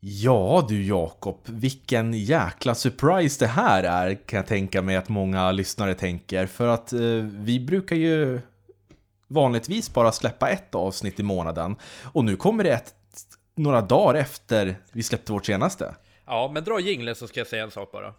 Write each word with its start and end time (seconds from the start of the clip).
Ja 0.00 0.66
du 0.68 0.84
Jakob, 0.84 1.40
vilken 1.44 2.12
jäkla 2.12 2.74
surprise 2.74 3.44
det 3.44 3.48
här 3.48 3.84
är 3.84 4.14
kan 4.14 4.36
jag 4.36 4.46
tänka 4.46 4.82
mig 4.82 4.96
att 4.96 5.08
många 5.08 5.52
lyssnare 5.52 5.94
tänker. 5.94 6.46
För 6.46 6.66
att 6.66 6.92
eh, 6.92 7.00
vi 7.22 7.60
brukar 7.60 7.96
ju 7.96 8.40
vanligtvis 9.28 9.94
bara 9.94 10.12
släppa 10.12 10.50
ett 10.50 10.74
avsnitt 10.74 11.20
i 11.20 11.22
månaden. 11.22 11.76
Och 12.04 12.24
nu 12.24 12.36
kommer 12.36 12.64
det 12.64 12.72
ett 12.72 12.94
några 13.56 13.80
dagar 13.80 14.20
efter 14.20 14.76
vi 14.92 15.02
släppte 15.02 15.32
vårt 15.32 15.46
senaste. 15.46 15.94
Ja, 16.26 16.50
men 16.54 16.64
dra 16.64 16.80
jingeln 16.80 17.14
så 17.14 17.28
ska 17.28 17.40
jag 17.40 17.46
säga 17.46 17.62
en 17.62 17.70
sak 17.70 17.92
bara. 17.92 18.14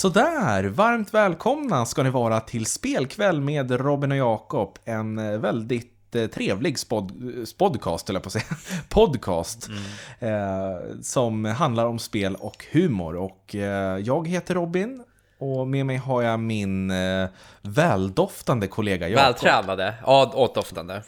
Sådär, 0.00 0.64
varmt 0.64 1.14
välkomna 1.14 1.86
ska 1.86 2.02
ni 2.02 2.10
vara 2.10 2.40
till 2.40 2.66
spelkväll 2.66 3.40
med 3.40 3.70
Robin 3.70 4.12
och 4.12 4.18
Jakob. 4.18 4.78
En 4.84 5.18
eh, 5.18 5.38
väldigt 5.38 6.14
eh, 6.14 6.26
trevlig 6.26 6.78
spod, 6.78 7.12
podcast, 7.58 8.10
eller 8.10 8.20
på 8.20 8.26
att 8.26 8.32
säga, 8.32 8.44
podcast. 8.88 9.68
Mm. 9.68 10.34
Eh, 10.34 10.78
som 11.02 11.44
handlar 11.44 11.86
om 11.86 11.98
spel 11.98 12.36
och 12.36 12.66
humor. 12.72 13.16
Och 13.16 13.54
eh, 13.54 13.98
jag 13.98 14.28
heter 14.28 14.54
Robin. 14.54 15.02
Och 15.38 15.66
med 15.66 15.86
mig 15.86 15.96
har 15.96 16.22
jag 16.22 16.40
min 16.40 16.90
eh, 16.90 17.28
väldoftande 17.62 18.66
kollega 18.66 19.08
Jakob. 19.08 19.24
Vältränade, 19.24 19.94
ja 20.06 20.32
åtdoftande. 20.34 21.02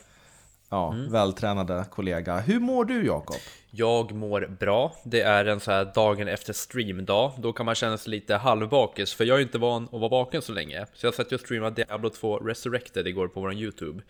Ja, 0.72 0.92
mm. 0.92 1.12
vältränade 1.12 1.84
kollega. 1.90 2.38
Hur 2.38 2.60
mår 2.60 2.84
du 2.84 3.06
Jakob? 3.06 3.36
Jag 3.70 4.12
mår 4.12 4.56
bra. 4.60 4.96
Det 5.04 5.20
är 5.20 5.44
en 5.44 5.60
så 5.60 5.70
här 5.70 5.92
dagen 5.94 6.28
efter 6.28 6.52
streamdag. 6.52 7.32
Då 7.38 7.52
kan 7.52 7.66
man 7.66 7.74
känna 7.74 7.98
sig 7.98 8.10
lite 8.10 8.34
halvbakis, 8.36 9.14
för 9.14 9.24
jag 9.24 9.38
är 9.38 9.42
inte 9.42 9.58
van 9.58 9.84
att 9.84 9.92
vara 9.92 10.08
vaken 10.08 10.42
så 10.42 10.52
länge. 10.52 10.86
Så 10.94 11.06
jag 11.06 11.14
satt 11.14 11.32
och 11.32 11.40
streamade 11.40 11.84
Diablo 11.84 12.10
2 12.10 12.38
Resurrected 12.38 13.06
igår 13.06 13.28
på 13.28 13.40
vår 13.40 13.54
YouTube. 13.54 14.02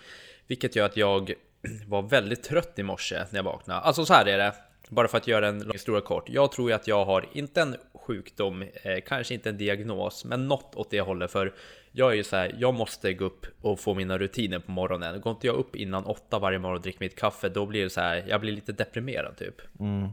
Vilket 0.47 0.77
gör 0.77 0.87
att 0.87 0.97
jag 0.97 1.33
var 1.87 2.03
väldigt 2.03 2.43
trött 2.43 2.79
i 2.79 2.83
morse 2.83 3.19
när 3.31 3.39
jag 3.39 3.45
vaknade. 3.45 3.81
Alltså 3.81 4.05
så 4.05 4.15
här 4.15 4.27
är 4.27 4.39
det. 4.39 4.55
Bara 4.89 5.09
för 5.09 5.19
att 5.19 5.27
göra 5.27 5.49
en 5.49 5.59
lång 5.59 5.73
historia 5.73 6.01
kort. 6.01 6.29
Jag 6.29 6.53
tror 6.53 6.73
att 6.73 6.87
jag 6.87 7.05
har, 7.05 7.29
inte 7.33 7.61
en 7.61 7.77
sjukdom, 7.95 8.63
eh, 8.63 8.69
kanske 9.07 9.35
inte 9.35 9.49
en 9.49 9.59
diagnos, 9.59 10.25
men 10.25 10.49
något 10.49 10.75
åt 10.75 10.91
det 10.91 11.01
hållet. 11.01 11.31
För 11.31 11.53
jag 11.93 12.12
är 12.12 12.17
ju 12.17 12.25
så 12.25 12.37
här, 12.37 12.57
jag 12.59 12.75
måste 12.75 13.12
gå 13.12 13.25
upp 13.25 13.47
och 13.61 13.81
få 13.81 13.95
mina 13.95 14.19
rutiner 14.19 14.59
på 14.59 14.71
morgonen. 14.71 15.21
Går 15.21 15.33
inte 15.33 15.47
jag 15.47 15.57
upp 15.57 15.77
innan 15.77 16.05
åtta 16.05 16.39
varje 16.39 16.59
morgon 16.59 16.77
och 16.77 16.83
dricker 16.83 17.01
mitt 17.01 17.19
kaffe, 17.19 17.48
då 17.48 17.67
blir 17.67 17.85
det 17.85 17.91
så 17.91 18.01
här, 18.01 18.25
jag 18.29 18.41
blir 18.41 18.53
lite 18.53 18.73
deprimerad 18.73 19.37
typ. 19.37 19.81
Mm. 19.81 20.09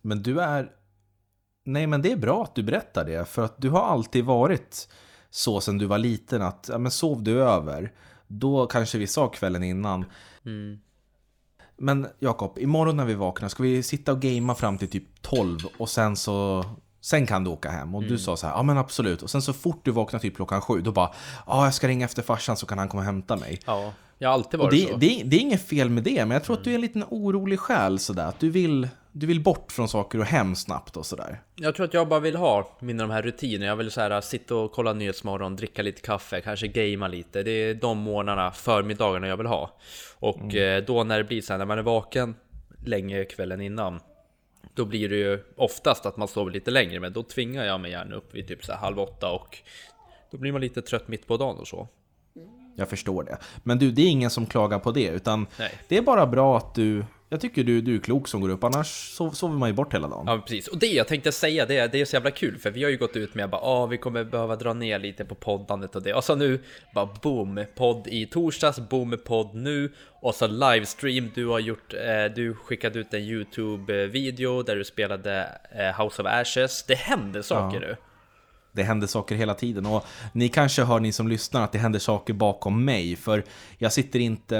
Men 0.00 0.22
du 0.22 0.40
är... 0.40 0.70
Nej, 1.64 1.86
men 1.86 2.02
det 2.02 2.12
är 2.12 2.16
bra 2.16 2.42
att 2.42 2.54
du 2.54 2.62
berättar 2.62 3.04
det, 3.04 3.28
för 3.28 3.44
att 3.44 3.54
du 3.58 3.70
har 3.70 3.82
alltid 3.82 4.24
varit 4.24 4.88
så 5.30 5.60
sedan 5.60 5.78
du 5.78 5.86
var 5.86 5.98
liten 5.98 6.42
att, 6.42 6.68
ja 6.72 6.78
men 6.78 6.90
sov 6.90 7.22
du 7.22 7.42
över, 7.42 7.92
då 8.26 8.66
kanske 8.66 8.98
vi 8.98 9.06
sa 9.06 9.28
kvällen 9.28 9.62
innan. 9.62 10.04
Mm. 10.44 10.78
Men 11.76 12.06
Jakob, 12.18 12.58
imorgon 12.58 12.96
när 12.96 13.04
vi 13.04 13.14
vaknar, 13.14 13.48
ska 13.48 13.62
vi 13.62 13.82
sitta 13.82 14.12
och 14.12 14.20
gamea 14.20 14.54
fram 14.54 14.78
till 14.78 14.90
typ 14.90 15.22
12 15.22 15.58
och 15.78 15.88
sen 15.88 16.16
så 16.16 16.64
Sen 17.02 17.26
kan 17.26 17.44
du 17.44 17.50
åka 17.50 17.70
hem. 17.70 17.94
Och 17.94 18.02
mm. 18.02 18.12
du 18.12 18.18
sa 18.18 18.36
så 18.36 18.46
här, 18.46 18.54
ja 18.54 18.62
men 18.62 18.78
absolut. 18.78 19.22
Och 19.22 19.30
sen 19.30 19.42
så 19.42 19.52
fort 19.52 19.80
du 19.84 19.90
vaknar 19.90 20.20
typ 20.20 20.36
klockan 20.36 20.60
sju, 20.60 20.80
då 20.80 20.92
bara, 20.92 21.10
ja 21.46 21.64
jag 21.64 21.74
ska 21.74 21.88
ringa 21.88 22.04
efter 22.04 22.22
farsan 22.22 22.56
så 22.56 22.66
kan 22.66 22.78
han 22.78 22.88
komma 22.88 23.00
och 23.00 23.06
hämta 23.06 23.36
mig. 23.36 23.60
Ja, 23.66 23.92
jag 24.18 24.28
har 24.28 24.34
alltid 24.34 24.60
varit 24.60 24.72
och 24.72 24.78
det, 24.78 24.92
så. 24.92 24.96
Det, 24.96 25.22
det 25.24 25.36
är 25.36 25.40
inget 25.40 25.68
fel 25.68 25.90
med 25.90 26.02
det, 26.02 26.24
men 26.24 26.30
jag 26.30 26.44
tror 26.44 26.56
mm. 26.56 26.60
att 26.60 26.64
du 26.64 26.70
är 26.70 26.74
en 26.74 26.80
liten 26.80 27.04
orolig 27.08 27.60
själ 27.60 27.98
sådär. 27.98 28.26
Att 28.26 28.40
du 28.40 28.50
vill, 28.50 28.88
du 29.12 29.26
vill 29.26 29.40
bort 29.40 29.72
från 29.72 29.88
saker 29.88 30.18
och 30.18 30.24
hem 30.24 30.54
snabbt 30.54 30.96
och 30.96 31.06
sådär. 31.06 31.40
Jag 31.54 31.74
tror 31.74 31.86
att 31.86 31.94
jag 31.94 32.08
bara 32.08 32.20
vill 32.20 32.36
ha 32.36 32.76
mina 32.80 33.02
de 33.02 33.10
här 33.10 33.22
rutinerna. 33.22 33.66
Jag 33.66 33.76
vill 33.76 33.90
så 33.90 34.00
här, 34.00 34.20
sitta 34.20 34.54
och 34.54 34.72
kolla 34.72 34.92
Nyhetsmorgon, 34.92 35.56
dricka 35.56 35.82
lite 35.82 36.00
kaffe, 36.00 36.40
kanske 36.40 36.68
gamea 36.68 37.08
lite. 37.08 37.42
Det 37.42 37.50
är 37.50 37.74
de 37.74 37.98
morgnarna, 37.98 38.50
förmiddagarna 38.50 39.26
jag 39.26 39.36
vill 39.36 39.46
ha. 39.46 39.76
Och 40.18 40.40
mm. 40.40 40.78
Eh, 40.78 40.84
då 40.84 41.04
när 41.04 41.18
det 41.18 41.24
blir 41.24 41.42
så 41.42 41.52
här, 41.52 41.58
när 41.58 41.66
man 41.66 41.78
är 41.78 41.82
vaken 41.82 42.34
länge 42.84 43.24
kvällen 43.24 43.60
innan 43.60 44.00
då 44.74 44.84
blir 44.84 45.08
det 45.08 45.16
ju 45.16 45.44
oftast 45.56 46.06
att 46.06 46.16
man 46.16 46.28
sover 46.28 46.50
lite 46.50 46.70
längre, 46.70 47.00
men 47.00 47.12
då 47.12 47.22
tvingar 47.22 47.64
jag 47.64 47.80
mig 47.80 47.90
gärna 47.90 48.14
upp 48.14 48.34
vid 48.34 48.48
typ 48.48 48.64
så 48.64 48.72
halv 48.72 48.98
åtta 48.98 49.32
och 49.32 49.58
då 50.30 50.38
blir 50.38 50.52
man 50.52 50.60
lite 50.60 50.82
trött 50.82 51.08
mitt 51.08 51.26
på 51.26 51.36
dagen 51.36 51.56
och 51.56 51.68
så. 51.68 51.88
Jag 52.76 52.88
förstår 52.88 53.24
det. 53.24 53.38
Men 53.62 53.78
du, 53.78 53.90
det 53.90 54.02
är 54.02 54.08
ingen 54.08 54.30
som 54.30 54.46
klagar 54.46 54.78
på 54.78 54.90
det, 54.90 55.08
utan 55.08 55.46
Nej. 55.56 55.70
det 55.88 55.96
är 55.96 56.02
bara 56.02 56.26
bra 56.26 56.56
att 56.56 56.74
du 56.74 57.04
jag 57.32 57.40
tycker 57.40 57.64
du, 57.64 57.80
du 57.80 57.94
är 57.94 57.98
klok 57.98 58.28
som 58.28 58.40
går 58.40 58.48
upp, 58.48 58.64
annars 58.64 59.16
sover 59.32 59.58
man 59.58 59.68
ju 59.68 59.74
bort 59.74 59.94
hela 59.94 60.08
dagen. 60.08 60.24
Ja, 60.26 60.38
precis. 60.38 60.68
Och 60.68 60.78
det 60.78 60.86
jag 60.86 61.08
tänkte 61.08 61.32
säga, 61.32 61.66
det, 61.66 61.92
det 61.92 62.00
är 62.00 62.04
så 62.04 62.16
jävla 62.16 62.30
kul, 62.30 62.58
för 62.58 62.70
vi 62.70 62.82
har 62.82 62.90
ju 62.90 62.96
gått 62.96 63.16
ut 63.16 63.34
med 63.34 63.44
att 63.44 63.62
ah, 63.62 63.86
vi 63.86 63.98
kommer 63.98 64.24
behöva 64.24 64.56
dra 64.56 64.72
ner 64.72 64.98
lite 64.98 65.24
på 65.24 65.34
poddandet 65.34 65.96
och 65.96 66.02
det. 66.02 66.14
Och 66.14 66.24
så 66.24 66.34
nu, 66.34 66.60
bara 66.94 67.08
boom, 67.22 67.64
podd 67.76 68.06
i 68.06 68.26
torsdags, 68.26 68.80
boom, 68.88 69.18
podd 69.24 69.54
nu. 69.54 69.92
Och 70.20 70.34
så 70.34 70.46
livestream, 70.46 71.30
du 71.34 71.46
har 71.46 71.58
gjort, 71.58 71.94
eh, 71.94 72.34
du 72.34 72.54
skickade 72.54 72.98
ut 72.98 73.14
en 73.14 73.20
YouTube-video 73.20 74.62
där 74.62 74.76
du 74.76 74.84
spelade 74.84 75.48
eh, 75.78 76.02
House 76.02 76.22
of 76.22 76.28
Ashes. 76.28 76.82
Det 76.82 76.94
händer 76.94 77.42
saker 77.42 77.80
ja. 77.80 77.88
nu 77.88 77.96
det 78.72 78.82
händer 78.82 79.06
saker 79.06 79.34
hela 79.34 79.54
tiden. 79.54 79.86
Och 79.86 80.04
ni 80.32 80.48
kanske 80.48 80.84
hör, 80.84 81.00
ni 81.00 81.12
som 81.12 81.28
lyssnar, 81.28 81.64
att 81.64 81.72
det 81.72 81.78
händer 81.78 81.98
saker 81.98 82.34
bakom 82.34 82.84
mig. 82.84 83.16
För 83.16 83.44
jag 83.78 83.92
sitter 83.92 84.20
inte 84.20 84.56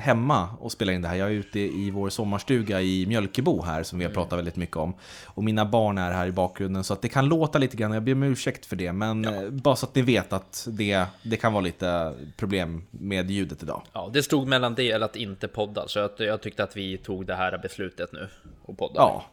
hemma 0.00 0.48
och 0.60 0.72
spelar 0.72 0.92
in 0.92 1.02
det 1.02 1.08
här. 1.08 1.16
Jag 1.16 1.28
är 1.28 1.32
ute 1.32 1.60
i 1.60 1.90
vår 1.90 2.08
sommarstuga 2.08 2.80
i 2.80 3.06
Mjölkebo 3.06 3.62
här, 3.62 3.82
som 3.82 3.98
vi 3.98 4.04
har 4.04 4.10
mm. 4.10 4.22
pratat 4.22 4.38
väldigt 4.38 4.56
mycket 4.56 4.76
om. 4.76 4.94
Och 5.24 5.44
mina 5.44 5.64
barn 5.64 5.98
är 5.98 6.12
här 6.12 6.26
i 6.26 6.32
bakgrunden, 6.32 6.84
så 6.84 6.92
att 6.92 7.02
det 7.02 7.08
kan 7.08 7.28
låta 7.28 7.58
lite 7.58 7.76
grann. 7.76 7.92
Jag 7.92 8.02
ber 8.02 8.12
om 8.12 8.22
ursäkt 8.22 8.66
för 8.66 8.76
det, 8.76 8.92
men 8.92 9.24
ja. 9.24 9.44
Eh, 9.44 9.50
bara 9.50 9.76
så 9.76 9.86
att 9.86 9.94
ni 9.94 10.02
vet 10.02 10.32
att 10.32 10.68
det, 10.70 11.04
det 11.22 11.36
kan 11.36 11.52
vara 11.52 11.62
lite 11.62 12.14
problem 12.36 12.86
med 12.90 13.30
ljudet 13.30 13.62
idag. 13.62 13.82
Ja, 13.92 14.10
det 14.12 14.22
stod 14.22 14.48
mellan 14.48 14.74
det 14.74 14.90
eller 14.90 15.06
att 15.06 15.16
inte 15.16 15.48
podda, 15.48 15.88
så 15.88 15.98
jag, 15.98 16.10
jag 16.18 16.42
tyckte 16.42 16.64
att 16.64 16.76
vi 16.76 16.98
tog 16.98 17.26
det 17.26 17.34
här 17.34 17.58
beslutet 17.58 18.12
nu 18.12 18.28
och 18.62 18.78
podda. 18.78 18.94
Ja, 19.00 19.24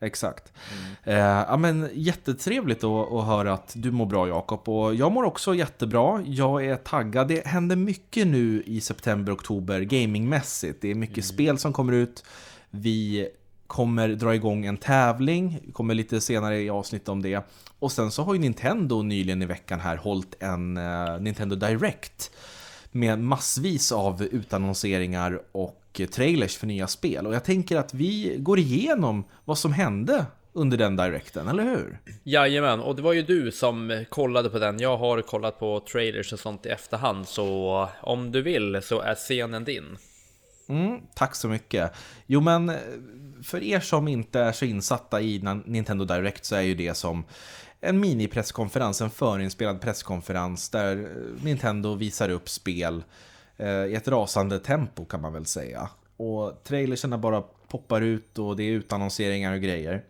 Exakt. 0.00 0.52
Mm. 1.04 1.18
Eh, 1.18 1.44
ja, 1.48 1.56
men 1.56 1.88
jättetrevligt 1.94 2.84
att, 2.84 3.12
att 3.12 3.26
höra 3.26 3.52
att 3.52 3.72
du 3.76 3.90
mår 3.90 4.06
bra 4.06 4.28
Jakob. 4.28 4.68
Och 4.68 4.94
jag 4.94 5.12
mår 5.12 5.24
också 5.24 5.54
jättebra. 5.54 6.22
Jag 6.26 6.64
är 6.64 6.76
taggad. 6.76 7.28
Det 7.28 7.46
händer 7.46 7.76
mycket 7.76 8.26
nu 8.26 8.62
i 8.66 8.80
september, 8.80 9.34
oktober 9.34 9.80
gamingmässigt. 9.80 10.82
Det 10.82 10.90
är 10.90 10.94
mycket 10.94 11.16
mm. 11.16 11.22
spel 11.24 11.58
som 11.58 11.72
kommer 11.72 11.92
ut. 11.92 12.24
Vi 12.70 13.28
kommer 13.66 14.08
dra 14.08 14.34
igång 14.34 14.66
en 14.66 14.76
tävling. 14.76 15.60
kommer 15.72 15.94
lite 15.94 16.20
senare 16.20 16.62
i 16.62 16.70
avsnitt 16.70 17.08
om 17.08 17.22
det. 17.22 17.46
Och 17.78 17.92
sen 17.92 18.10
så 18.10 18.22
har 18.22 18.34
ju 18.34 18.40
Nintendo 18.40 19.02
nyligen 19.02 19.42
i 19.42 19.46
veckan 19.46 19.80
här 19.80 19.96
hållit 19.96 20.42
en 20.42 20.76
uh, 20.76 21.20
Nintendo 21.20 21.56
Direct. 21.56 22.30
Med 22.92 23.18
massvis 23.18 23.92
av 23.92 24.22
utannonseringar 24.22 25.42
och 25.52 26.00
trailers 26.12 26.56
för 26.56 26.66
nya 26.66 26.86
spel. 26.86 27.26
Och 27.26 27.34
jag 27.34 27.44
tänker 27.44 27.76
att 27.76 27.94
vi 27.94 28.36
går 28.38 28.58
igenom 28.58 29.24
vad 29.44 29.58
som 29.58 29.72
hände 29.72 30.26
under 30.52 30.76
den 30.76 30.96
directen, 30.96 31.48
eller 31.48 31.62
hur? 31.64 31.98
Jajamän, 32.24 32.80
och 32.80 32.96
det 32.96 33.02
var 33.02 33.12
ju 33.12 33.22
du 33.22 33.52
som 33.52 34.04
kollade 34.08 34.50
på 34.50 34.58
den. 34.58 34.80
Jag 34.80 34.96
har 34.96 35.22
kollat 35.22 35.58
på 35.58 35.80
trailers 35.80 36.32
och 36.32 36.38
sånt 36.38 36.66
i 36.66 36.68
efterhand, 36.68 37.28
så 37.28 37.88
om 38.00 38.32
du 38.32 38.42
vill 38.42 38.80
så 38.82 39.00
är 39.00 39.14
scenen 39.14 39.64
din. 39.64 39.98
Mm, 40.68 41.00
tack 41.14 41.34
så 41.34 41.48
mycket. 41.48 41.92
Jo 42.26 42.40
men, 42.40 42.72
för 43.42 43.62
er 43.62 43.80
som 43.80 44.08
inte 44.08 44.40
är 44.40 44.52
så 44.52 44.64
insatta 44.64 45.20
i 45.20 45.42
Nintendo 45.64 46.04
Direct 46.04 46.44
så 46.44 46.56
är 46.56 46.60
ju 46.60 46.74
det 46.74 46.94
som 46.94 47.24
en 47.80 48.00
mini-presskonferens, 48.00 49.02
en 49.02 49.10
förinspelad 49.10 49.80
presskonferens 49.80 50.68
där 50.68 51.08
Nintendo 51.42 51.94
visar 51.94 52.28
upp 52.28 52.48
spel 52.48 53.04
eh, 53.56 53.68
i 53.68 53.94
ett 53.94 54.08
rasande 54.08 54.58
tempo 54.58 55.04
kan 55.04 55.20
man 55.20 55.32
väl 55.32 55.46
säga. 55.46 55.88
Och 56.16 56.64
trailersen 56.64 57.20
bara 57.20 57.42
poppar 57.68 58.00
ut 58.00 58.38
och 58.38 58.56
det 58.56 58.62
är 58.62 58.70
utannonseringar 58.70 59.52
och 59.52 59.60
grejer. 59.60 60.04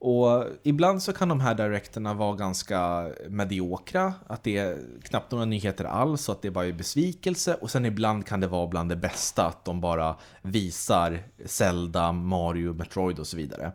Och 0.00 0.44
ibland 0.62 1.02
så 1.02 1.12
kan 1.12 1.28
de 1.28 1.40
här 1.40 1.54
directerna 1.54 2.14
vara 2.14 2.36
ganska 2.36 3.10
mediokra, 3.28 4.14
att 4.26 4.42
det 4.42 4.56
är 4.58 4.78
knappt 5.02 5.32
några 5.32 5.44
nyheter 5.44 5.84
alls, 5.84 6.28
och 6.28 6.34
att 6.34 6.42
det 6.42 6.50
bara 6.50 6.66
är 6.66 6.72
besvikelse. 6.72 7.54
Och 7.54 7.70
sen 7.70 7.84
ibland 7.84 8.26
kan 8.26 8.40
det 8.40 8.46
vara 8.46 8.66
bland 8.66 8.88
det 8.88 8.96
bästa, 8.96 9.46
att 9.46 9.64
de 9.64 9.80
bara 9.80 10.16
visar 10.42 11.22
Zelda, 11.44 12.12
Mario, 12.12 12.72
Metroid 12.72 13.18
och 13.18 13.26
så 13.26 13.36
vidare. 13.36 13.72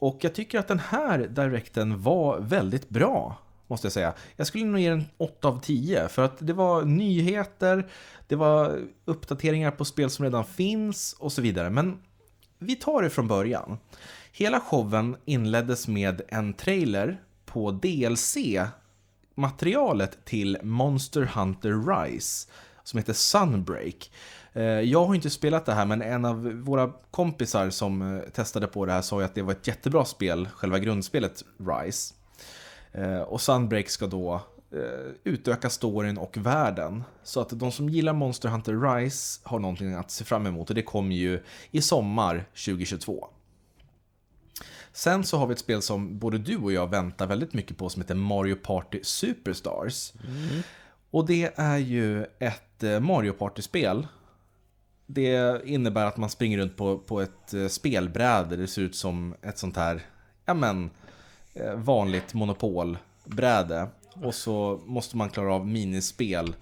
Och 0.00 0.18
jag 0.20 0.34
tycker 0.34 0.58
att 0.58 0.68
den 0.68 0.78
här 0.78 1.18
directen 1.18 2.02
var 2.02 2.40
väldigt 2.40 2.88
bra 2.88 3.38
måste 3.66 3.86
jag 3.86 3.92
säga. 3.92 4.14
Jag 4.36 4.46
skulle 4.46 4.64
nog 4.64 4.80
ge 4.80 4.90
den 4.90 5.04
8 5.16 5.48
av 5.48 5.60
10 5.60 6.08
för 6.08 6.22
att 6.22 6.36
det 6.38 6.52
var 6.52 6.84
nyheter, 6.84 7.88
det 8.26 8.36
var 8.36 8.80
uppdateringar 9.04 9.70
på 9.70 9.84
spel 9.84 10.10
som 10.10 10.24
redan 10.24 10.44
finns 10.44 11.16
och 11.18 11.32
så 11.32 11.42
vidare. 11.42 11.70
Men 11.70 12.02
vi 12.58 12.76
tar 12.76 13.02
det 13.02 13.10
från 13.10 13.28
början. 13.28 13.78
Hela 14.32 14.60
showen 14.60 15.16
inleddes 15.24 15.88
med 15.88 16.22
en 16.28 16.52
trailer 16.52 17.20
på 17.44 17.70
DLC 17.70 18.36
materialet 19.34 20.24
till 20.24 20.58
Monster 20.62 21.22
Hunter 21.22 21.72
Rise. 21.72 22.48
som 22.82 22.98
heter 22.98 23.12
Sunbreak. 23.12 24.10
Eh, 24.52 24.62
jag 24.64 25.06
har 25.06 25.14
inte 25.14 25.30
spelat 25.30 25.66
det 25.66 25.72
här, 25.72 25.86
men 25.86 26.02
en 26.02 26.24
av 26.24 26.42
våra 26.52 26.92
kompisar 27.10 27.70
som 27.70 28.16
eh, 28.16 28.30
testade 28.30 28.66
på 28.66 28.86
det 28.86 28.92
här 28.92 29.02
sa 29.02 29.18
ju 29.18 29.24
att 29.24 29.34
det 29.34 29.42
var 29.42 29.52
ett 29.52 29.66
jättebra 29.66 30.04
spel, 30.04 30.48
själva 30.54 30.78
grundspelet 30.78 31.44
Rise. 31.58 32.14
Eh, 32.92 33.20
och 33.20 33.40
Sunbreak 33.40 33.88
ska 33.88 34.06
då 34.06 34.40
utöka 35.24 35.70
storyn 35.70 36.18
och 36.18 36.36
världen. 36.36 37.04
Så 37.22 37.40
att 37.40 37.50
de 37.50 37.72
som 37.72 37.88
gillar 37.88 38.12
Monster 38.12 38.48
Hunter 38.48 38.96
Rise 38.96 39.40
har 39.42 39.58
någonting 39.58 39.94
att 39.94 40.10
se 40.10 40.24
fram 40.24 40.46
emot 40.46 40.68
och 40.68 40.74
det 40.74 40.82
kommer 40.82 41.14
ju 41.14 41.42
i 41.70 41.82
sommar 41.82 42.44
2022. 42.54 43.28
Sen 44.92 45.24
så 45.24 45.38
har 45.38 45.46
vi 45.46 45.52
ett 45.52 45.58
spel 45.58 45.82
som 45.82 46.18
både 46.18 46.38
du 46.38 46.56
och 46.56 46.72
jag 46.72 46.90
väntar 46.90 47.26
väldigt 47.26 47.52
mycket 47.52 47.76
på 47.76 47.88
som 47.88 48.02
heter 48.02 48.14
Mario 48.14 48.54
Party 48.54 49.00
Superstars. 49.02 50.12
Mm. 50.26 50.62
Och 51.10 51.26
det 51.26 51.52
är 51.56 51.78
ju 51.78 52.24
ett 52.38 52.82
Mario 53.00 53.32
Party-spel 53.32 54.06
det 55.12 55.60
innebär 55.64 56.06
att 56.06 56.16
man 56.16 56.30
springer 56.30 56.58
runt 56.58 56.76
på, 56.76 56.98
på 56.98 57.20
ett 57.20 57.54
eh, 57.54 57.68
spelbräde. 57.68 58.56
Det 58.56 58.66
ser 58.66 58.82
ut 58.82 58.94
som 58.94 59.34
ett 59.42 59.58
sånt 59.58 59.76
här, 59.76 60.02
ja 60.44 60.54
men, 60.54 60.90
eh, 61.54 61.74
vanligt 61.74 62.34
monopolbräde. 62.34 63.88
Och 64.14 64.34
så 64.34 64.80
måste 64.86 65.16
man 65.16 65.30
klara 65.30 65.54
av 65.54 65.66
minispel 65.66 66.54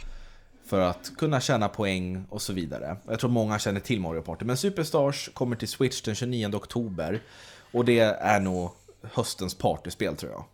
för 0.65 0.81
att 0.81 1.13
kunna 1.19 1.41
tjäna 1.41 1.69
poäng 1.69 2.25
och 2.29 2.43
så 2.43 2.53
vidare. 2.53 2.97
Jag 3.09 3.19
tror 3.19 3.31
många 3.31 3.59
känner 3.59 3.81
till 3.81 4.01
Mario 4.01 4.23
Party. 4.23 4.45
Men 4.45 4.57
Superstars 4.57 5.31
kommer 5.35 5.57
till 5.57 5.69
Switch 5.69 6.03
den 6.03 6.15
29 6.15 6.57
oktober. 6.57 7.21
Och 7.73 7.85
det 7.85 8.01
är 8.01 8.41
nog 8.41 8.71
höstens 9.03 9.55
partyspel 9.55 10.17
tror 10.17 10.33
jag. 10.33 10.45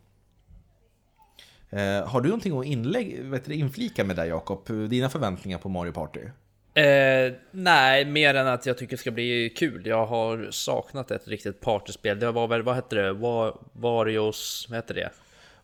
Eh, 1.81 2.07
har 2.07 2.21
du 2.21 2.29
någonting 2.29 2.59
att 2.59 2.67
inlägg, 2.67 3.25
vet 3.25 3.45
du, 3.45 3.55
inflika 3.55 4.05
med 4.05 4.17
där 4.17 4.25
Jakob? 4.25 4.89
Dina 4.89 5.11
förväntningar 5.11 5.59
på 5.59 5.69
Mario 5.69 5.93
Party? 5.93 6.21
Eh, 6.75 7.33
nej, 7.51 8.05
mer 8.05 8.35
än 8.35 8.47
att 8.47 8.67
jag 8.67 8.79
tycker 8.79 8.97
det 8.97 9.01
ska 9.01 9.11
bli 9.11 9.51
kul. 9.57 9.87
Jag 9.87 10.07
har 10.07 10.51
saknat 10.51 11.11
ett 11.11 11.29
riktigt 11.29 11.61
partyspel. 11.61 12.21
Det 12.21 12.33
var 12.33 12.49
väl, 12.49 12.63
vad 12.63 12.75
hette 12.75 12.97
det? 12.97 13.13
Var, 13.13 13.59
Varios, 13.73 14.67
vad 14.69 14.77
hette 14.77 14.95
det? 14.95 15.11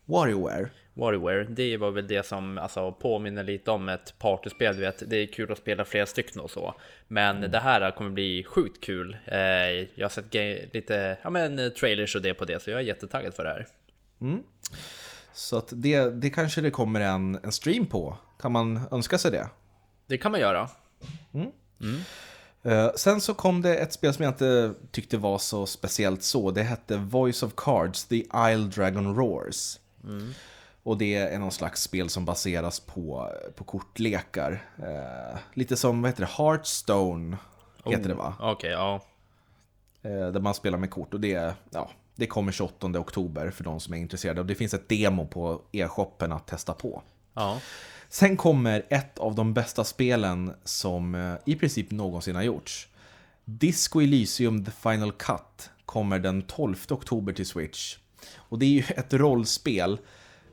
WarioWare. 0.05 0.69
WarioWare, 0.93 1.43
det 1.43 1.77
var 1.77 1.91
väl 1.91 2.07
det 2.07 2.25
som 2.25 2.57
alltså, 2.57 2.91
påminner 2.91 3.43
lite 3.43 3.71
om 3.71 3.89
ett 3.89 4.15
partyspel. 4.19 4.75
Du 4.75 4.81
vet, 4.81 5.09
det 5.09 5.17
är 5.17 5.25
kul 5.25 5.51
att 5.51 5.57
spela 5.57 5.85
flera 5.85 6.05
stycken 6.05 6.41
och 6.41 6.51
så. 6.51 6.75
Men 7.07 7.37
mm. 7.37 7.51
det 7.51 7.59
här 7.59 7.91
kommer 7.91 8.09
bli 8.09 8.43
sjukt 8.43 8.83
kul. 8.83 9.17
Eh, 9.25 9.39
jag 9.39 10.03
har 10.03 10.09
sett 10.09 10.33
lite 10.73 11.17
ja, 11.21 11.29
men, 11.29 11.71
trailers 11.79 12.15
och 12.15 12.21
det 12.21 12.33
på 12.33 12.45
det, 12.45 12.61
så 12.61 12.69
jag 12.69 12.79
är 12.79 12.83
jättetaggad 12.83 13.33
för 13.33 13.43
det 13.43 13.49
här. 13.49 13.67
Mm. 14.21 14.43
Så 15.33 15.57
att 15.57 15.67
det, 15.71 16.09
det 16.09 16.29
kanske 16.29 16.61
det 16.61 16.71
kommer 16.71 17.01
en, 17.01 17.39
en 17.43 17.51
stream 17.51 17.85
på. 17.85 18.17
Kan 18.41 18.51
man 18.51 18.79
önska 18.91 19.17
sig 19.17 19.31
det? 19.31 19.49
Det 20.07 20.17
kan 20.17 20.31
man 20.31 20.41
göra. 20.41 20.69
Mm. 21.33 21.51
Mm. 21.81 22.01
Uh, 22.65 22.91
sen 22.95 23.21
så 23.21 23.33
kom 23.33 23.61
det 23.61 23.75
ett 23.75 23.93
spel 23.93 24.13
som 24.13 24.23
jag 24.23 24.31
inte 24.31 24.73
tyckte 24.91 25.17
var 25.17 25.37
så 25.37 25.65
speciellt 25.65 26.23
så. 26.23 26.51
Det 26.51 26.63
hette 26.63 26.97
Voice 26.97 27.43
of 27.43 27.53
Cards, 27.57 28.05
The 28.05 28.23
Isle 28.49 28.67
Dragon 28.75 29.15
Roars. 29.15 29.79
Mm. 30.03 30.33
Och 30.83 30.97
det 30.97 31.15
är 31.15 31.39
någon 31.39 31.51
slags 31.51 31.81
spel 31.81 32.09
som 32.09 32.25
baseras 32.25 32.79
på, 32.79 33.31
på 33.55 33.63
kortlekar. 33.63 34.65
Uh, 34.79 35.39
lite 35.53 35.77
som, 35.77 36.01
vad 36.01 36.11
heter 36.11 36.21
det, 36.21 36.43
Hearthstone 36.43 37.37
heter 37.85 38.03
oh, 38.03 38.07
det 38.07 38.13
va? 38.13 38.33
Okej, 38.39 38.51
okay, 38.51 38.71
ja. 38.71 39.01
Uh, 40.05 40.31
där 40.31 40.39
man 40.39 40.53
spelar 40.53 40.77
med 40.77 40.91
kort 40.91 41.13
och 41.13 41.19
det, 41.19 41.55
ja, 41.69 41.89
det 42.15 42.27
kommer 42.27 42.51
28 42.51 42.87
oktober 42.87 43.51
för 43.51 43.63
de 43.63 43.79
som 43.79 43.93
är 43.93 43.97
intresserade. 43.97 44.41
Och 44.41 44.47
det 44.47 44.55
finns 44.55 44.73
ett 44.73 44.89
demo 44.89 45.27
på 45.27 45.61
e-shoppen 45.71 46.31
att 46.31 46.47
testa 46.47 46.73
på. 46.73 47.03
Ja. 47.33 47.59
Sen 48.13 48.37
kommer 48.37 48.85
ett 48.89 49.19
av 49.19 49.35
de 49.35 49.53
bästa 49.53 49.83
spelen 49.83 50.53
som 50.63 51.15
eh, 51.15 51.35
i 51.45 51.55
princip 51.55 51.91
någonsin 51.91 52.35
har 52.35 52.43
gjorts. 52.43 52.87
Disco 53.45 54.01
Elysium 54.01 54.65
The 54.65 54.71
Final 54.71 55.11
Cut 55.11 55.69
kommer 55.85 56.19
den 56.19 56.41
12 56.41 56.75
oktober 56.89 57.33
till 57.33 57.45
Switch. 57.45 57.97
Och 58.35 58.59
det 58.59 58.65
är 58.65 58.69
ju 58.69 58.83
ett 58.87 59.13
rollspel, 59.13 59.99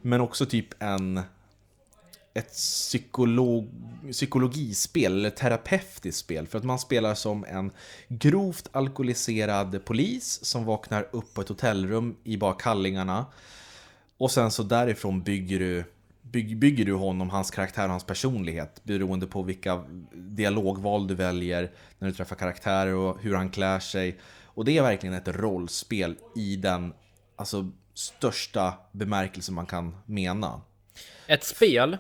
men 0.03 0.21
också 0.21 0.47
typ 0.47 0.83
en 0.83 1.21
ett 2.35 2.53
psykolog, 2.53 3.71
psykologispel, 4.13 5.13
eller 5.13 5.31
terapeutiskt 5.31 6.21
spel. 6.21 6.47
För 6.47 6.59
att 6.59 6.65
man 6.65 6.79
spelar 6.79 7.15
som 7.15 7.45
en 7.45 7.71
grovt 8.09 8.69
alkoholiserad 8.73 9.85
polis 9.85 10.45
som 10.45 10.65
vaknar 10.65 11.09
upp 11.13 11.35
på 11.35 11.41
ett 11.41 11.49
hotellrum 11.49 12.17
i 12.25 12.37
bara 12.37 12.55
kallingarna. 12.55 13.27
Och 14.19 14.31
sen 14.31 14.51
så 14.51 14.63
därifrån 14.63 15.23
bygger 15.23 15.59
du 15.59 15.85
bygger 16.33 16.85
du 16.85 16.93
honom, 16.93 17.31
hans 17.31 17.51
karaktär 17.51 17.85
och 17.85 17.91
hans 17.91 18.05
personlighet 18.05 18.85
beroende 18.85 19.27
på 19.27 19.43
vilka 19.43 19.85
dialogval 20.13 21.07
du 21.07 21.15
väljer 21.15 21.71
när 21.99 22.09
du 22.09 22.15
träffar 22.15 22.37
karaktärer 22.37 22.95
och 22.95 23.23
hur 23.23 23.35
han 23.35 23.51
klär 23.51 23.81
sig. 23.81 24.21
Och 24.45 24.65
det 24.65 24.79
är 24.79 24.83
verkligen 24.83 25.15
ett 25.15 25.29
rollspel 25.29 26.17
i 26.37 26.57
den 26.57 26.95
alltså, 27.37 27.71
största 27.95 28.75
bemärkelse 28.93 29.53
man 29.53 29.67
kan 29.67 29.97
mena. 30.07 30.61
Ett 31.27 31.45
spel 31.45 31.97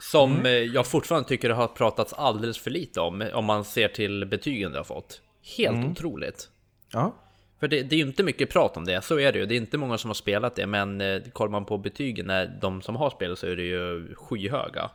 som 0.00 0.32
mm. 0.36 0.72
jag 0.72 0.86
fortfarande 0.86 1.28
tycker 1.28 1.50
har 1.50 1.68
pratats 1.68 2.12
alldeles 2.12 2.58
för 2.58 2.70
lite 2.70 3.00
om, 3.00 3.30
om 3.34 3.44
man 3.44 3.64
ser 3.64 3.88
till 3.88 4.26
betygen 4.26 4.72
det 4.72 4.78
har 4.78 4.84
fått. 4.84 5.20
Helt 5.56 5.76
mm. 5.76 5.90
otroligt. 5.90 6.48
Ja. 6.92 7.14
För 7.62 7.68
det, 7.68 7.82
det 7.82 7.94
är 7.94 7.98
ju 7.98 8.06
inte 8.06 8.22
mycket 8.22 8.50
prat 8.50 8.76
om 8.76 8.84
det, 8.84 9.04
så 9.04 9.18
är 9.18 9.32
det 9.32 9.38
ju. 9.38 9.46
Det 9.46 9.54
är 9.54 9.56
inte 9.56 9.78
många 9.78 9.98
som 9.98 10.10
har 10.10 10.14
spelat 10.14 10.56
det, 10.56 10.66
men 10.66 11.00
eh, 11.00 11.22
kollar 11.32 11.50
man 11.50 11.64
på 11.64 11.78
betygen, 11.78 12.30
de 12.60 12.82
som 12.82 12.96
har 12.96 13.10
spelat 13.10 13.38
så 13.38 13.46
är 13.46 13.56
det 13.56 13.62
ju 13.62 14.14
skyhöga. 14.14 14.90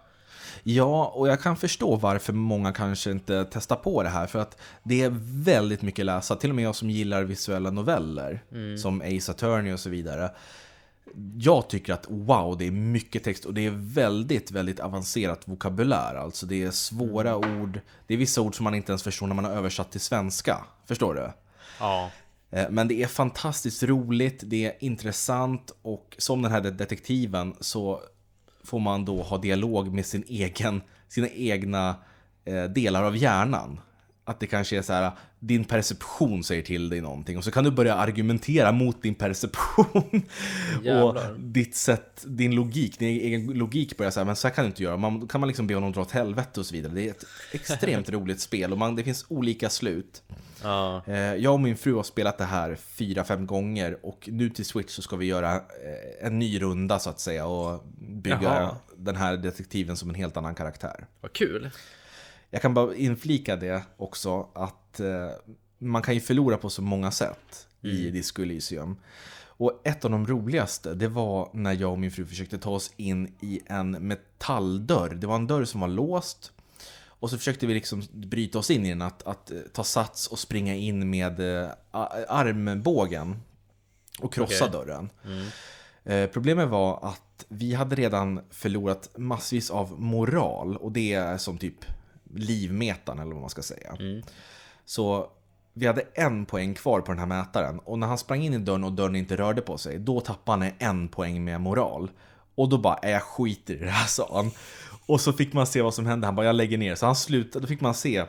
Ja, 0.63 1.11
och 1.15 1.27
jag 1.27 1.41
kan 1.41 1.57
förstå 1.57 1.95
varför 1.95 2.33
många 2.33 2.73
kanske 2.73 3.11
inte 3.11 3.45
testar 3.51 3.75
på 3.75 4.03
det 4.03 4.09
här. 4.09 4.27
För 4.27 4.39
att 4.39 4.57
det 4.83 5.01
är 5.01 5.13
väldigt 5.43 5.81
mycket 5.81 6.05
läsa, 6.05 6.35
till 6.35 6.49
och 6.49 6.55
med 6.55 6.65
jag 6.65 6.75
som 6.75 6.89
gillar 6.89 7.23
visuella 7.23 7.71
noveller, 7.71 8.43
mm. 8.51 8.77
som 8.77 9.01
Ace 9.01 9.31
Attorney 9.31 9.73
och 9.73 9.79
så 9.79 9.89
vidare. 9.89 10.31
Jag 11.37 11.69
tycker 11.69 11.93
att 11.93 12.05
wow, 12.09 12.57
det 12.57 12.67
är 12.67 12.71
mycket 12.71 13.23
text 13.23 13.45
och 13.45 13.53
det 13.53 13.65
är 13.65 13.73
väldigt, 13.93 14.51
väldigt 14.51 14.79
avancerat 14.79 15.41
vokabulär. 15.45 16.15
Alltså 16.15 16.45
det 16.45 16.63
är 16.63 16.71
svåra 16.71 17.29
mm. 17.29 17.61
ord, 17.61 17.79
det 18.07 18.13
är 18.13 18.17
vissa 18.17 18.41
ord 18.41 18.55
som 18.55 18.63
man 18.63 18.75
inte 18.75 18.91
ens 18.91 19.03
förstår 19.03 19.27
när 19.27 19.35
man 19.35 19.45
har 19.45 19.51
översatt 19.51 19.91
till 19.91 20.01
svenska. 20.01 20.57
Förstår 20.85 21.13
du? 21.13 21.31
Ja. 21.79 22.11
Eh, 22.51 22.65
men 22.69 22.87
det 22.87 23.03
är 23.03 23.07
fantastiskt 23.07 23.83
roligt, 23.83 24.43
det 24.45 24.65
är 24.65 24.73
intressant 24.79 25.71
och 25.81 26.15
som 26.17 26.41
den 26.41 26.51
här 26.51 26.61
detektiven 26.61 27.55
så 27.59 28.01
får 28.63 28.79
man 28.79 29.05
då 29.05 29.21
ha 29.23 29.37
dialog 29.37 29.93
med 29.93 30.05
sin 30.05 30.23
egen, 30.27 30.81
sina 31.07 31.29
egna 31.29 31.95
eh, 32.45 32.63
delar 32.63 33.03
av 33.03 33.17
hjärnan. 33.17 33.79
Att 34.25 34.39
det 34.39 34.47
kanske 34.47 34.77
är 34.77 34.81
så 34.81 34.93
här, 34.93 35.11
din 35.39 35.65
perception 35.65 36.43
säger 36.43 36.61
till 36.61 36.89
dig 36.89 37.01
någonting 37.01 37.37
och 37.37 37.43
så 37.43 37.51
kan 37.51 37.63
du 37.63 37.71
börja 37.71 37.95
argumentera 37.95 38.71
mot 38.71 39.01
din 39.01 39.15
perception. 39.15 40.21
och 41.03 41.17
ditt 41.37 41.75
sätt, 41.75 42.25
din 42.27 42.55
logik, 42.55 42.99
din 42.99 43.07
egen 43.07 43.45
logik 43.45 43.97
börjar 43.97 44.11
säga 44.11 44.25
men 44.25 44.35
så 44.35 44.47
här 44.47 44.55
kan 44.55 44.63
du 44.63 44.67
inte 44.67 44.83
göra. 44.83 44.97
Man, 44.97 45.27
kan 45.27 45.41
man 45.41 45.47
liksom 45.47 45.67
be 45.67 45.73
honom 45.73 45.91
dra 45.91 46.01
åt 46.01 46.11
helvete 46.11 46.59
och 46.59 46.65
så 46.65 46.75
vidare. 46.75 46.93
Det 46.93 47.07
är 47.07 47.11
ett 47.11 47.23
extremt 47.51 48.09
roligt 48.09 48.39
spel 48.39 48.71
och 48.71 48.77
man, 48.77 48.95
det 48.95 49.03
finns 49.03 49.25
olika 49.29 49.69
slut. 49.69 50.23
Ja. 50.63 51.01
Eh, 51.07 51.35
jag 51.35 51.53
och 51.53 51.59
min 51.59 51.77
fru 51.77 51.93
har 51.93 52.03
spelat 52.03 52.37
det 52.37 52.45
här 52.45 52.75
fyra, 52.75 53.23
fem 53.23 53.47
gånger 53.47 54.05
och 54.05 54.29
nu 54.31 54.49
till 54.49 54.65
Switch 54.65 54.93
så 54.93 55.01
ska 55.01 55.15
vi 55.15 55.25
göra 55.25 55.55
eh, 55.55 56.25
en 56.27 56.39
ny 56.39 56.61
runda 56.61 56.99
så 56.99 57.09
att 57.09 57.19
säga 57.19 57.45
och 57.45 57.83
bygga 57.99 58.41
Jaha. 58.41 58.75
den 58.95 59.15
här 59.15 59.37
detektiven 59.37 59.97
som 59.97 60.09
en 60.09 60.15
helt 60.15 60.37
annan 60.37 60.55
karaktär. 60.55 61.07
Vad 61.21 61.33
kul! 61.33 61.69
Jag 62.49 62.61
kan 62.61 62.73
bara 62.73 62.95
inflika 62.95 63.55
det 63.55 63.83
också 63.97 64.47
att 64.53 64.99
eh, 64.99 65.29
man 65.77 66.01
kan 66.01 66.13
ju 66.13 66.19
förlora 66.19 66.57
på 66.57 66.69
så 66.69 66.81
många 66.81 67.11
sätt 67.11 67.67
mm. 67.83 67.95
i 67.95 68.11
Disco 68.11 68.41
Elysium. 68.41 68.97
Och 69.59 69.81
ett 69.83 70.05
av 70.05 70.11
de 70.11 70.27
roligaste, 70.27 70.93
det 70.93 71.07
var 71.07 71.49
när 71.53 71.73
jag 71.73 71.91
och 71.91 71.99
min 71.99 72.11
fru 72.11 72.25
försökte 72.25 72.57
ta 72.57 72.69
oss 72.69 72.93
in 72.97 73.35
i 73.41 73.61
en 73.65 73.91
metalldörr. 73.91 75.09
Det 75.09 75.27
var 75.27 75.35
en 75.35 75.47
dörr 75.47 75.65
som 75.65 75.81
var 75.81 75.87
låst. 75.87 76.51
Och 77.19 77.29
så 77.29 77.37
försökte 77.37 77.67
vi 77.67 77.73
liksom 77.73 78.03
bryta 78.11 78.59
oss 78.59 78.71
in 78.71 78.85
i 78.85 78.89
den, 78.89 79.01
att, 79.01 79.27
att 79.27 79.51
eh, 79.51 79.57
ta 79.73 79.83
sats 79.83 80.27
och 80.27 80.39
springa 80.39 80.75
in 80.75 81.09
med 81.09 81.39
eh, 81.39 81.69
armbågen 82.27 83.41
och 84.19 84.33
krossa 84.33 84.67
okay. 84.67 84.79
dörren. 84.79 85.09
Mm. 85.25 85.47
Eh, 86.03 86.29
problemet 86.29 86.69
var 86.69 86.99
att 87.09 87.45
vi 87.47 87.73
hade 87.73 87.95
redan 87.95 88.41
förlorat 88.49 89.09
massvis 89.17 89.71
av 89.71 90.01
moral 90.01 90.77
och 90.77 90.91
det 90.91 91.13
är 91.13 91.37
som 91.37 91.57
typ 91.57 91.85
livmetaren 92.33 93.19
eller 93.19 93.31
vad 93.31 93.41
man 93.41 93.49
ska 93.49 93.61
säga. 93.61 93.95
Mm. 93.99 94.21
Så 94.85 95.31
vi 95.73 95.87
hade 95.87 96.03
en 96.13 96.45
poäng 96.45 96.73
kvar 96.73 97.01
på 97.01 97.11
den 97.11 97.19
här 97.19 97.25
mätaren 97.25 97.79
och 97.79 97.99
när 97.99 98.07
han 98.07 98.17
sprang 98.17 98.43
in 98.43 98.53
i 98.53 98.57
dörren 98.57 98.83
och 98.83 98.93
dörren 98.93 99.15
inte 99.15 99.35
rörde 99.35 99.61
på 99.61 99.77
sig, 99.77 99.99
då 99.99 100.19
tappade 100.19 100.65
han 100.65 100.73
en 100.79 101.07
poäng 101.07 101.43
med 101.43 101.61
moral. 101.61 102.11
Och 102.55 102.69
då 102.69 102.77
bara, 102.77 103.09
jag 103.09 103.23
skiter 103.23 103.73
i 103.73 103.77
det 103.77 103.89
här 103.89 104.07
sa 104.07 104.29
han. 104.33 104.51
Och 105.07 105.21
så 105.21 105.33
fick 105.33 105.53
man 105.53 105.67
se 105.67 105.81
vad 105.81 105.93
som 105.93 106.05
hände, 106.05 106.27
han 106.27 106.35
bara, 106.35 106.45
jag 106.45 106.55
lägger 106.55 106.77
ner. 106.77 106.95
Så 106.95 107.05
han 107.05 107.15
slutade, 107.15 107.63
då 107.63 107.67
fick 107.67 107.81
man 107.81 107.93
se 107.93 108.25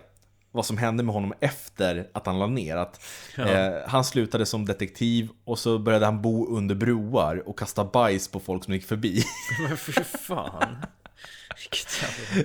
vad 0.53 0.67
som 0.67 0.79
hände 0.79 1.03
med 1.03 1.15
honom 1.15 1.35
efter 1.41 2.09
att 2.15 2.27
han 2.27 2.39
la 2.39 2.47
ner. 2.47 2.77
Att, 2.77 3.01
ja. 3.37 3.49
eh, 3.49 3.89
han 3.89 4.05
slutade 4.05 4.47
som 4.47 4.67
detektiv 4.67 5.29
och 5.45 5.59
så 5.59 5.79
började 5.79 6.05
han 6.05 6.23
bo 6.23 6.57
under 6.57 6.75
broar 6.75 7.49
och 7.49 7.59
kasta 7.59 7.85
bajs 7.85 8.29
på 8.29 8.41
folk 8.41 8.65
som 8.65 8.75
gick 8.75 8.85
förbi. 8.85 9.25
Men 9.69 9.77
fy 9.77 9.93
fan. 9.93 10.77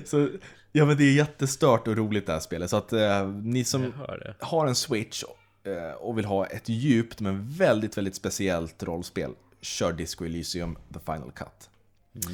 så 0.06 0.30
Ja 0.76 0.86
men 0.86 0.98
det 0.98 1.04
är 1.04 1.14
jättestört 1.14 1.88
och 1.88 1.98
roligt 1.98 2.26
det 2.26 2.34
här 2.34 2.40
spelet. 2.40 2.70
Så 2.70 2.78
att 2.78 2.94
eh, 2.94 3.28
ni 3.28 3.64
som 3.64 3.94
har 4.40 4.68
en 4.68 4.76
Switch 4.76 5.24
eh, 5.64 5.96
och 5.96 6.18
vill 6.18 6.26
ha 6.26 6.46
ett 6.46 6.70
djupt 6.70 7.20
men 7.20 7.50
väldigt, 7.50 7.98
väldigt 7.98 8.16
speciellt 8.16 8.84
rollspel, 8.84 9.32
kör 9.62 9.94
Disco 9.94 10.26
Elysium 10.26 10.78
The 10.94 11.00
Final 11.06 11.32
Cut. 11.32 11.70
Eh, 12.16 12.32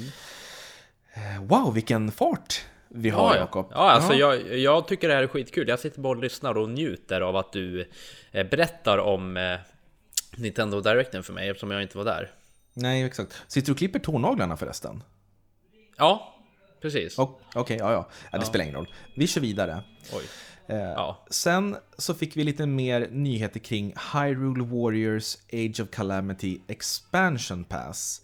Wow, 1.42 1.74
vilken 1.74 2.12
fart 2.12 2.66
vi 2.90 3.10
har 3.10 3.28
Ja, 3.30 3.34
ja. 3.36 3.40
Jakob. 3.40 3.68
ja 3.72 3.92
alltså 3.92 4.14
Jag, 4.14 4.58
jag 4.58 4.88
tycker 4.88 5.08
det 5.08 5.14
här 5.14 5.24
är 5.24 5.28
skitkul. 5.28 5.68
Jag 5.68 5.80
sitter 5.80 6.02
bara 6.02 6.18
och 6.18 6.24
lyssnar 6.24 6.58
och 6.58 6.70
njuter 6.70 7.22
av 7.22 7.36
att 7.36 7.54
du 7.54 7.90
eh, 8.32 8.48
berättar 8.48 8.98
om 8.98 9.38
eh, 9.38 9.58
Nintendo 10.38 10.82
Directen 10.82 11.24
för 11.24 11.34
mig 11.34 11.50
eftersom 11.50 11.72
jag 11.72 11.82
inte 11.82 11.98
var 11.98 12.06
där. 12.06 12.32
Nej, 12.74 13.04
exakt. 13.04 13.42
Sitter 13.48 13.66
du 13.66 13.72
och 13.72 13.78
klipper 13.78 14.00
tånaglarna 14.00 14.58
förresten? 14.58 15.04
Ja, 15.98 16.36
precis. 16.82 17.20
Oh, 17.20 17.38
Okej, 17.56 17.78
ja, 17.80 17.92
ja. 17.92 18.10
ja. 18.32 18.38
Det 18.38 18.46
spelar 18.46 18.64
ingen 18.66 18.76
roll. 18.76 18.94
Vi 19.16 19.28
kör 19.28 19.42
vidare. 19.42 19.84
Oj. 20.14 20.24
Eh, 20.68 20.78
Ja. 20.78 21.26
Sen 21.30 21.76
så 21.98 22.14
fick 22.14 22.38
vi 22.38 22.44
lite 22.44 22.66
mer 22.66 23.08
nyheter 23.12 23.60
kring 23.60 23.94
Hyrule 24.14 24.64
Warriors 24.64 25.38
Age 25.54 25.80
of 25.84 25.90
Calamity 25.92 26.60
Expansion 26.68 27.64
Pass. 27.64 28.22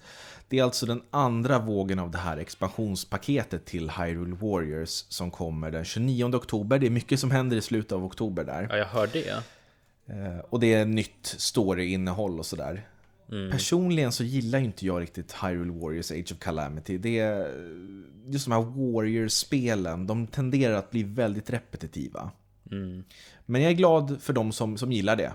Det 0.50 0.60
är 0.60 0.64
alltså 0.64 0.86
den 0.86 1.02
andra 1.12 1.60
vågen 1.60 2.00
av 2.00 2.12
det 2.12 2.18
här 2.18 2.38
expansionspaketet 2.38 3.66
till 3.66 3.90
Hyrule 3.90 4.36
Warriors 4.36 4.90
som 5.10 5.32
kommer 5.32 5.72
den 5.72 5.86
29 5.86 6.36
oktober. 6.36 6.80
Det 6.80 6.86
är 6.86 6.90
mycket 6.90 7.20
som 7.20 7.32
händer 7.32 7.58
i 7.58 7.62
slutet 7.62 7.92
av 7.92 8.06
oktober 8.06 8.44
där. 8.44 8.68
Ja, 8.70 8.78
jag 8.78 8.86
hör 8.86 9.10
det. 9.14 9.30
Eh, 10.08 10.40
Och 10.50 10.60
det 10.60 10.74
är 10.74 10.86
nytt 10.86 11.36
story-innehåll 11.38 12.40
och 12.40 12.46
sådär. 12.46 12.88
Personligen 13.52 14.12
så 14.12 14.24
gillar 14.24 14.60
ju 14.60 14.66
inte 14.66 14.86
jag 14.86 15.02
riktigt 15.02 15.32
Hyrule 15.44 15.72
Warriors 15.72 16.12
Age 16.12 16.32
of 16.32 16.40
Calamity. 16.40 16.98
Det 16.98 17.20
är 17.20 17.48
just 18.28 18.46
de 18.46 18.52
här 18.52 18.62
Warriors-spelen, 18.62 20.08
de 20.08 20.28
tenderar 20.28 20.74
att 20.76 20.92
bli 20.92 21.04
väldigt 21.04 21.50
repetitiva. 21.50 22.32
Men 23.46 23.62
jag 23.62 23.72
är 23.72 23.76
glad 23.76 24.22
för 24.22 24.34
de 24.34 24.52
som, 24.52 24.78
som 24.78 24.92
gillar 24.92 25.16
det. 25.16 25.34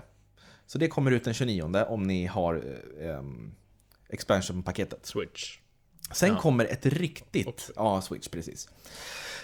Så 0.65 0.77
det 0.77 0.87
kommer 0.87 1.11
ut 1.11 1.23
den 1.23 1.33
29 1.33 1.83
om 1.87 2.03
ni 2.03 2.25
har 2.25 2.63
eh, 3.01 3.09
em, 3.17 3.51
expansion-paketet. 4.11 5.05
Switch. 5.05 5.57
Sen 6.13 6.35
kommer 6.35 6.65
ett 6.65 6.85
riktigt... 6.85 7.71
Ja, 7.75 8.01
Switch, 8.01 8.27
precis. 8.27 8.69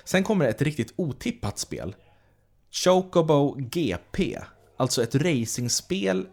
Sen 0.03 0.24
kommer 0.24 0.45
ett 0.45 0.62
riktigt 0.62 0.93
otippat 0.95 1.59
spel. 1.59 1.95
Chocobo 2.71 3.55
GP. 3.59 4.39
Alltså 4.77 5.03
ett 5.03 5.15
racingspel 5.15 6.27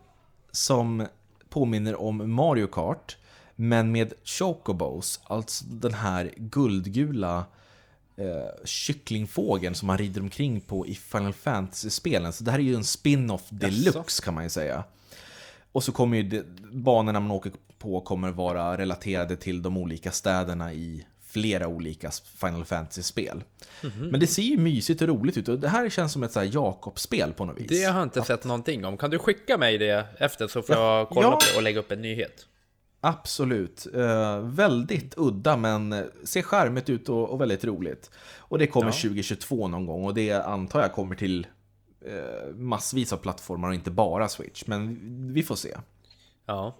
som 0.50 1.06
påminner 1.48 2.00
om 2.00 2.34
Mario 2.34 2.66
Kart. 2.66 3.16
Men 3.56 3.92
med 3.92 4.12
Chocobos, 4.24 5.20
alltså 5.24 5.64
den 5.64 5.94
här 5.94 6.32
guldgula 6.36 7.44
eh, 8.16 8.64
kycklingfågeln 8.64 9.74
som 9.74 9.86
man 9.86 9.98
rider 9.98 10.20
omkring 10.20 10.60
på 10.60 10.86
i 10.86 10.94
Final 10.94 11.32
Fantasy-spelen. 11.32 12.32
Så 12.32 12.44
det 12.44 12.50
här 12.50 12.58
är 12.58 12.62
ju 12.62 12.74
en 12.74 12.84
spin-off 12.84 13.46
deluxe 13.50 14.22
kan 14.22 14.34
man 14.34 14.44
ju 14.44 14.50
säga. 14.50 14.84
Och 15.72 15.84
så 15.84 15.92
kommer 15.92 16.16
ju 16.16 16.22
det, 16.22 16.46
banorna 16.72 17.20
man 17.20 17.30
åker 17.30 17.52
på 17.84 18.00
kommer 18.00 18.30
vara 18.30 18.78
relaterade 18.78 19.36
till 19.36 19.62
de 19.62 19.76
olika 19.76 20.10
städerna 20.10 20.72
i 20.72 21.06
flera 21.26 21.68
olika 21.68 22.10
Final 22.40 22.64
Fantasy-spel. 22.64 23.42
Men 24.10 24.20
det 24.20 24.26
ser 24.26 24.42
ju 24.42 24.56
mysigt 24.58 25.02
och 25.02 25.08
roligt 25.08 25.36
ut 25.36 25.48
och 25.48 25.58
det 25.58 25.68
här 25.68 25.90
känns 25.90 26.12
som 26.12 26.22
ett 26.22 26.54
Jakob-spel 26.54 27.32
på 27.32 27.44
något 27.44 27.58
vis. 27.60 27.68
Det 27.68 27.84
har 27.84 27.98
jag 27.98 28.06
inte 28.06 28.22
sett 28.22 28.44
någonting 28.44 28.84
om. 28.84 28.96
Kan 28.96 29.10
du 29.10 29.18
skicka 29.18 29.58
mig 29.58 29.78
det 29.78 30.06
efter 30.18 30.48
så 30.48 30.62
får 30.62 30.76
jag 30.76 31.08
kolla 31.08 31.26
Ja. 31.26 31.30
på 31.32 31.38
det 31.52 31.56
och 31.56 31.62
lägga 31.62 31.80
upp 31.80 31.92
en 31.92 32.02
nyhet? 32.02 32.46
Absolut. 33.00 33.86
Eh, 33.94 34.38
väldigt 34.40 35.14
udda 35.16 35.56
men 35.56 36.04
ser 36.24 36.42
charmigt 36.42 36.90
ut 36.90 37.08
och, 37.08 37.28
och 37.30 37.40
väldigt 37.40 37.64
roligt. 37.64 38.10
Och 38.38 38.58
det 38.58 38.66
kommer 38.66 38.86
Ja. 38.86 38.92
2022 38.92 39.68
någon 39.68 39.86
gång 39.86 40.04
och 40.04 40.14
det 40.14 40.32
antar 40.32 40.80
jag 40.80 40.92
kommer 40.92 41.14
till 41.16 41.46
eh, 42.06 42.54
massvis 42.54 43.12
av 43.12 43.16
plattformar 43.16 43.68
och 43.68 43.74
inte 43.74 43.90
bara 43.90 44.28
Switch. 44.28 44.62
Men 44.66 44.98
vi 45.34 45.42
får 45.42 45.56
se. 45.56 45.76
Ja. 46.46 46.76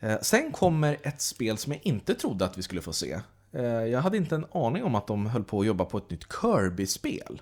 Eh, 0.00 0.18
Sen 0.22 0.52
kommer 0.52 0.96
ett 1.02 1.20
spel 1.20 1.58
som 1.58 1.72
jag 1.72 1.80
inte 1.84 2.14
trodde 2.14 2.44
att 2.44 2.58
vi 2.58 2.62
skulle 2.62 2.80
få 2.80 2.92
se. 2.92 3.20
Eh, 3.52 3.62
Jag 3.64 4.00
hade 4.00 4.16
inte 4.16 4.34
en 4.34 4.46
aning 4.52 4.84
om 4.84 4.94
att 4.94 5.06
de 5.06 5.26
höll 5.26 5.44
på 5.44 5.60
att 5.60 5.66
jobba 5.66 5.84
på 5.84 5.98
ett 5.98 6.10
nytt 6.10 6.24
Kirby-spel. 6.42 7.40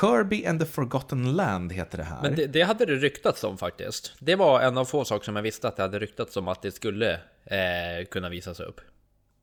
Kirby 0.00 0.46
and 0.46 0.60
the 0.60 0.66
Forgotten 0.66 1.32
Land 1.32 1.72
heter 1.72 1.98
det 1.98 2.04
här. 2.04 2.22
Men 2.22 2.34
det, 2.36 2.46
det 2.46 2.62
hade 2.62 2.86
det 2.86 2.94
ryktats 2.96 3.44
om 3.44 3.58
faktiskt. 3.58 4.12
Det 4.18 4.34
var 4.36 4.60
en 4.60 4.78
av 4.78 4.84
få 4.84 5.04
saker 5.04 5.24
som 5.24 5.36
jag 5.36 5.42
visste 5.42 5.68
att 5.68 5.76
det 5.76 5.82
hade 5.82 5.98
ryktats 5.98 6.36
om 6.36 6.48
att 6.48 6.62
det 6.62 6.72
skulle 6.72 7.12
eh, 7.44 8.04
kunna 8.10 8.28
visas 8.28 8.60
upp. 8.60 8.80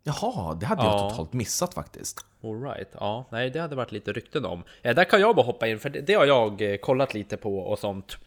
Jaha, 0.03 0.53
det 0.55 0.65
hade 0.65 0.83
jag 0.83 0.93
Ja. 0.93 1.09
totalt 1.09 1.33
missat 1.33 1.74
faktiskt. 1.74 2.25
Alright, 2.43 2.88
ja, 2.93 3.25
nej 3.31 3.50
det 3.50 3.59
hade 3.59 3.75
varit 3.75 3.91
lite 3.91 4.13
rykten 4.13 4.45
om. 4.45 4.63
Eh, 4.81 4.95
där 4.95 5.03
kan 5.03 5.21
jag 5.21 5.36
bara 5.36 5.45
hoppa 5.45 5.67
in, 5.67 5.79
för 5.79 5.89
det, 5.89 6.01
det 6.01 6.13
har 6.13 6.25
jag 6.25 6.62
eh, 6.62 6.77
kollat 6.77 7.13
lite 7.13 7.38
på 7.38 7.57
och 7.59 7.79
sånt. 7.79 8.17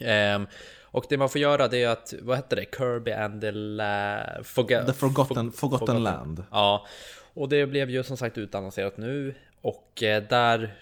Ehm, 0.00 0.46
och 0.94 1.04
det 1.08 1.16
man 1.18 1.28
får 1.28 1.40
göra 1.40 1.68
det 1.68 1.82
är 1.82 1.88
att, 1.88 2.14
vad 2.22 2.36
heter 2.36 2.56
det? 2.56 2.64
Kirby 2.78 3.12
and 3.12 3.40
the 3.40 3.50
la... 3.52 4.16
Forga- 4.42 4.86
The 4.86 4.92
Forgotten, 4.92 5.50
For- 5.52 5.56
Forgotten 5.56 6.02
Land. 6.02 6.44
Ja, 6.50 6.86
och 7.34 7.48
det 7.48 7.66
blev 7.66 7.90
ju 7.90 8.02
som 8.02 8.16
sagt 8.16 8.38
utannonserat 8.38 8.96
nu 8.96 9.34
och 9.62 10.02
eh, 10.02 10.22
där 10.28 10.74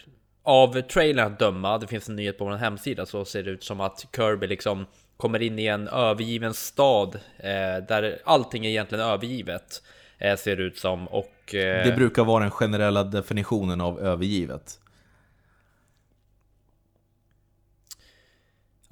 av 0.43 0.81
trailern 0.81 1.33
att 1.33 1.39
döma, 1.39 1.79
det 1.79 1.87
finns 1.87 2.09
en 2.09 2.17
nyhet 2.17 2.39
på 2.39 2.45
vår 2.45 2.53
hemsida, 2.53 3.07
så 3.07 3.25
ser 3.25 3.43
det 3.43 3.51
ut 3.51 3.65
som 3.65 3.81
att 3.81 4.07
Kirby 4.17 4.47
liksom 4.47 4.87
kommer 5.17 5.43
in 5.43 5.59
i 5.59 5.67
en 5.67 5.89
övergiven 5.89 6.55
stad 6.55 7.15
eh, 7.39 7.85
där 7.89 8.19
allting 8.25 8.67
är 8.67 8.71
egentligen 8.71 9.05
övergivet. 9.05 9.83
Eh, 10.19 10.37
ser 10.37 10.57
det 10.57 10.63
ut 10.63 10.79
som 10.79 11.09
och... 11.09 11.55
Eh, 11.55 11.87
Det 11.87 11.93
brukar 11.97 12.25
vara 12.25 12.43
den 12.43 12.51
generella 12.51 13.05
definitionen 13.05 13.81
av 13.81 14.01
övergivet. 14.01 14.79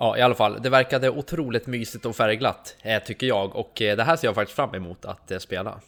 Ja, 0.00 0.19
i 0.19 0.21
alla 0.21 0.35
fall. 0.35 0.62
Det 0.62 0.71
verkade 0.71 1.11
otroligt 1.11 1.66
mysigt 1.66 2.07
och 2.07 2.16
färgglatt, 2.16 2.76
eh, 2.83 3.02
tycker 3.02 3.26
jag. 3.26 3.57
Och 3.57 3.83
eh, 3.83 3.97
det 3.97 4.04
här 4.04 4.16
ser 4.16 4.28
jag 4.28 4.35
faktiskt 4.35 4.57
fram 4.57 4.75
emot 4.75 5.04
att 5.04 5.30
eh, 5.30 5.38
spela. 5.38 5.80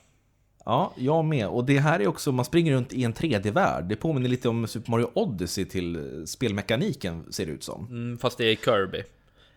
Ja, 0.64 0.92
jag 0.96 1.24
med. 1.24 1.48
Och 1.48 1.64
det 1.64 1.78
här 1.78 2.00
är 2.00 2.06
också, 2.06 2.32
man 2.32 2.44
springer 2.44 2.72
runt 2.72 2.92
i 2.92 3.04
en 3.04 3.14
3D-värld. 3.14 3.84
Det 3.84 3.96
påminner 3.96 4.28
lite 4.28 4.48
om 4.48 4.66
Super 4.66 4.90
Mario 4.90 5.10
Odyssey 5.14 5.64
till 5.64 6.22
spelmekaniken, 6.26 7.32
ser 7.32 7.46
det 7.46 7.52
ut 7.52 7.64
som. 7.64 7.86
Mm, 7.86 8.18
fast 8.18 8.38
det 8.38 8.44
är 8.44 8.56
Kirby. 8.56 9.02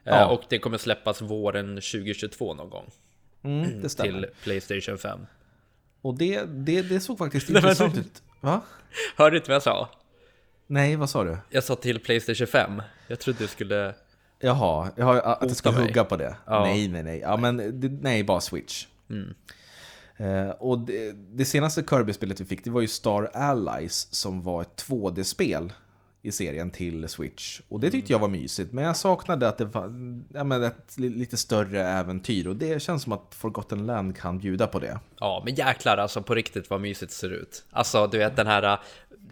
Ja. 0.03 0.27
Och 0.27 0.41
det 0.49 0.59
kommer 0.59 0.77
släppas 0.77 1.21
våren 1.21 1.67
2022 1.75 2.53
någon 2.53 2.69
gång. 2.69 2.91
Mm, 3.43 3.81
det 3.81 3.89
stämmer. 3.89 4.21
Till 4.21 4.29
Playstation 4.43 4.97
5. 4.97 5.19
Och 6.01 6.17
det, 6.17 6.43
det, 6.45 6.81
det 6.81 6.99
såg 6.99 7.17
faktiskt 7.17 7.49
intressant 7.49 7.97
ut. 7.97 8.23
Va? 8.41 8.61
Hörde 9.15 9.33
du 9.33 9.37
inte 9.37 9.49
vad 9.49 9.55
jag 9.55 9.63
sa? 9.63 9.89
Nej, 10.67 10.95
vad 10.95 11.09
sa 11.09 11.23
du? 11.23 11.37
Jag 11.49 11.63
sa 11.63 11.75
till 11.75 11.99
Playstation 11.99 12.47
5. 12.47 12.81
Jag 13.07 13.19
trodde 13.19 13.39
du 13.39 13.47
skulle... 13.47 13.93
Jaha, 14.39 14.89
jag 14.95 15.05
har, 15.05 15.15
att 15.17 15.37
jag 15.41 15.55
ska 15.55 15.71
hugga 15.71 16.03
på 16.03 16.15
det? 16.17 16.35
Ja. 16.45 16.59
Nej, 16.63 16.87
nej, 16.87 17.03
nej. 17.03 17.19
Ja, 17.19 17.37
men 17.37 17.79
nej, 18.01 18.23
bara 18.23 18.41
Switch. 18.41 18.87
Eh, 20.17 20.49
och 20.49 20.79
det, 20.79 21.11
det 21.11 21.45
senaste 21.45 21.81
Kirby-spelet 21.83 22.41
vi 22.41 22.45
fick, 22.45 22.63
det 22.63 22.69
var 22.69 22.81
ju 22.81 22.87
Star 22.87 23.29
Allies 23.33 24.13
som 24.13 24.43
var 24.43 24.61
ett 24.61 24.83
2D-spel 24.87 25.73
i 26.21 26.31
serien 26.31 26.71
till 26.71 27.07
Switch. 27.09 27.61
Och 27.69 27.79
det 27.79 27.91
tyckte 27.91 28.11
jag 28.11 28.19
var 28.19 28.27
mysigt, 28.27 28.73
men 28.73 28.83
jag 28.83 28.95
saknade 28.97 29.47
att 29.47 29.57
det 29.57 29.65
var 29.65 29.83
ja, 30.33 30.43
men 30.43 30.63
ett 30.63 30.97
li- 30.97 31.09
lite 31.09 31.37
större 31.37 31.83
äventyr. 31.87 32.47
Och 32.47 32.55
det 32.55 32.81
känns 32.81 33.03
som 33.03 33.11
att 33.13 33.35
Forgotten 33.35 33.85
Land 33.85 34.17
kan 34.17 34.39
bjuda 34.39 34.67
på 34.67 34.79
det. 34.79 34.99
Ja, 35.19 35.41
men 35.45 35.55
jäklar 35.55 35.97
alltså 35.97 36.21
på 36.21 36.35
riktigt 36.35 36.69
vad 36.69 36.81
mysigt 36.81 37.11
det 37.11 37.15
ser 37.17 37.29
ut. 37.29 37.63
Alltså, 37.71 38.07
du 38.07 38.17
vet 38.17 38.35
den 38.35 38.47
här... 38.47 38.79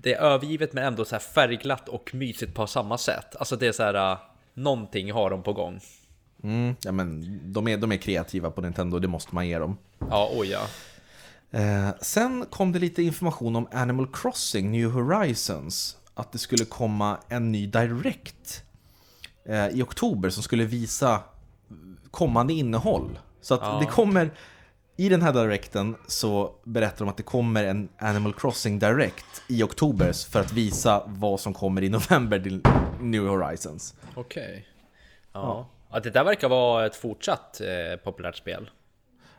Det 0.01 0.13
är 0.13 0.19
övergivet 0.21 0.73
men 0.73 0.83
ändå 0.83 1.05
så 1.05 1.15
här 1.15 1.19
färgglatt 1.19 1.89
och 1.89 2.15
mysigt 2.15 2.53
på 2.55 2.67
samma 2.67 2.97
sätt. 2.97 3.35
Alltså 3.35 3.55
det 3.55 3.67
är 3.67 3.71
så 3.71 3.83
här... 3.83 4.17
Någonting 4.53 5.11
har 5.11 5.29
de 5.29 5.43
på 5.43 5.53
gång. 5.53 5.79
Mm, 6.43 6.75
ja, 6.83 6.91
men 6.91 7.39
de, 7.53 7.67
är, 7.67 7.77
de 7.77 7.91
är 7.91 7.97
kreativa 7.97 8.51
på 8.51 8.61
Nintendo, 8.61 8.99
det 8.99 9.07
måste 9.07 9.35
man 9.35 9.47
ge 9.47 9.59
dem. 9.59 9.77
Ja, 10.09 10.29
oj 10.33 10.47
ja. 10.49 10.61
Eh, 11.59 11.89
sen 12.01 12.45
kom 12.49 12.71
det 12.71 12.79
lite 12.79 13.03
information 13.03 13.55
om 13.55 13.67
Animal 13.71 14.07
Crossing 14.13 14.71
New 14.71 14.91
Horizons. 14.91 15.97
Att 16.13 16.31
det 16.31 16.37
skulle 16.37 16.65
komma 16.65 17.17
en 17.29 17.51
ny 17.51 17.67
Direct 17.67 18.63
eh, 19.45 19.67
i 19.67 19.81
oktober 19.81 20.29
som 20.29 20.43
skulle 20.43 20.65
visa 20.65 21.19
kommande 22.11 22.53
innehåll. 22.53 23.19
Så 23.41 23.53
att 23.53 23.59
Ja. 23.63 23.79
det 23.79 23.85
kommer, 23.85 24.31
i 24.97 25.09
den 25.09 25.21
här 25.21 25.33
Directen 25.33 25.95
så 26.07 26.55
berättar 26.63 26.97
de 27.05 27.09
att 27.09 27.17
det 27.17 27.23
kommer 27.23 27.63
en 27.63 27.89
Animal 27.97 28.33
Crossing 28.33 28.79
Direct 28.79 29.25
i 29.49 29.63
oktober 29.63 30.29
för 30.29 30.39
att 30.39 30.51
visa 30.51 31.03
vad 31.07 31.39
som 31.39 31.53
kommer 31.53 31.81
i 31.83 31.89
november 31.89 32.39
New 33.03 33.27
Horizons. 33.27 33.95
Okej. 34.15 34.67
Ja. 35.33 35.67
ja, 35.91 35.99
det 35.99 36.09
där 36.09 36.23
verkar 36.23 36.49
vara 36.49 36.85
ett 36.85 36.95
fortsatt 36.95 37.61
eh, 37.61 37.95
populärt 38.03 38.35
spel. 38.35 38.69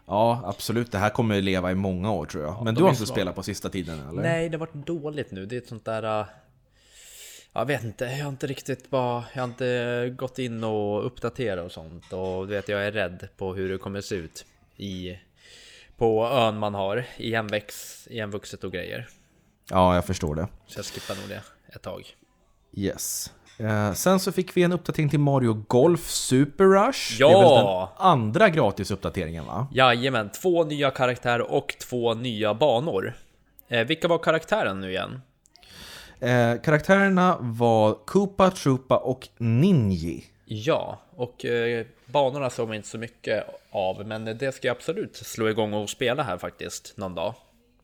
Ja, 0.06 0.42
absolut. 0.44 0.92
Det 0.92 0.98
här 0.98 1.10
kommer 1.10 1.40
leva 1.40 1.70
i 1.70 1.74
många 1.74 2.12
år 2.12 2.26
tror 2.26 2.44
jag. 2.44 2.64
Men 2.64 2.74
de 2.74 2.78
du 2.78 2.82
har 2.82 2.90
inte 2.90 3.06
smart. 3.06 3.16
spelat 3.16 3.34
på 3.34 3.42
sista 3.42 3.68
tiden 3.68 4.08
eller? 4.08 4.22
Nej, 4.22 4.48
det 4.48 4.56
har 4.56 4.66
varit 4.66 4.86
dåligt 4.86 5.30
nu. 5.30 5.46
Det 5.46 5.56
är 5.56 5.60
ett 5.60 5.68
sånt 5.68 5.84
där... 5.84 6.20
äh, 6.20 6.26
Jag 7.52 7.66
vet 7.66 7.84
inte, 7.84 8.04
jag 8.04 8.24
har 8.24 8.28
inte 8.28 8.46
riktigt 8.46 8.90
bara... 8.90 9.24
Jag 9.34 9.42
har 9.42 9.48
inte 9.48 10.14
gått 10.16 10.38
in 10.38 10.64
och 10.64 11.06
uppdaterat 11.06 11.64
och 11.64 11.72
sånt. 11.72 12.12
Och 12.12 12.46
du 12.48 12.54
vet, 12.54 12.68
jag 12.68 12.86
är 12.86 12.92
rädd 12.92 13.28
på 13.36 13.54
hur 13.54 13.68
det 13.68 13.78
kommer 13.78 14.00
se 14.00 14.14
ut 14.14 14.46
i... 14.76 15.18
På 15.96 16.26
ön 16.28 16.58
man 16.58 16.74
har, 16.74 17.04
igenväx, 17.16 18.06
igenvuxet 18.10 18.64
och 18.64 18.72
grejer. 18.72 19.08
Ja, 19.70 19.94
jag 19.94 20.04
förstår 20.04 20.34
det. 20.34 20.48
Så 20.66 20.78
jag 20.78 20.86
skippar 20.86 21.20
nog 21.20 21.28
det 21.28 21.42
ett 21.74 21.82
tag. 21.82 22.16
Yes. 22.72 23.32
Eh, 23.58 23.92
sen 23.92 24.20
så 24.20 24.32
fick 24.32 24.56
vi 24.56 24.62
en 24.62 24.72
uppdatering 24.72 25.08
till 25.08 25.20
Mario 25.20 25.64
Golf 25.68 26.10
Super 26.10 26.64
Rush. 26.64 27.20
Ja! 27.20 27.28
Det 27.28 27.34
är 27.34 27.40
väl 27.40 27.64
den 27.64 27.88
andra 28.10 28.48
gratisuppdateringen 28.48 29.46
va? 29.46 29.66
Jajamän, 29.72 30.30
två 30.30 30.64
nya 30.64 30.90
karaktärer 30.90 31.50
och 31.52 31.76
två 31.80 32.14
nya 32.14 32.54
banor. 32.54 33.14
Eh, 33.68 33.86
vilka 33.86 34.08
var 34.08 34.18
karaktärerna 34.18 34.80
nu 34.80 34.90
igen? 34.90 35.20
Eh, 36.20 36.60
karaktärerna 36.62 37.36
var 37.40 37.94
Koopa, 38.04 38.50
Troopa 38.50 38.96
och 38.96 39.28
Ninji. 39.38 40.24
Ja, 40.44 41.00
och 41.16 41.44
eh, 41.44 41.86
banorna 42.06 42.50
såg 42.50 42.68
man 42.68 42.76
inte 42.76 42.88
så 42.88 42.98
mycket 42.98 43.44
av, 43.70 44.06
men 44.06 44.24
det 44.24 44.54
ska 44.54 44.68
jag 44.68 44.76
absolut 44.76 45.16
slå 45.16 45.48
igång 45.48 45.74
och 45.74 45.90
spela 45.90 46.22
här 46.22 46.38
faktiskt 46.38 46.96
någon 46.96 47.14
dag. 47.14 47.34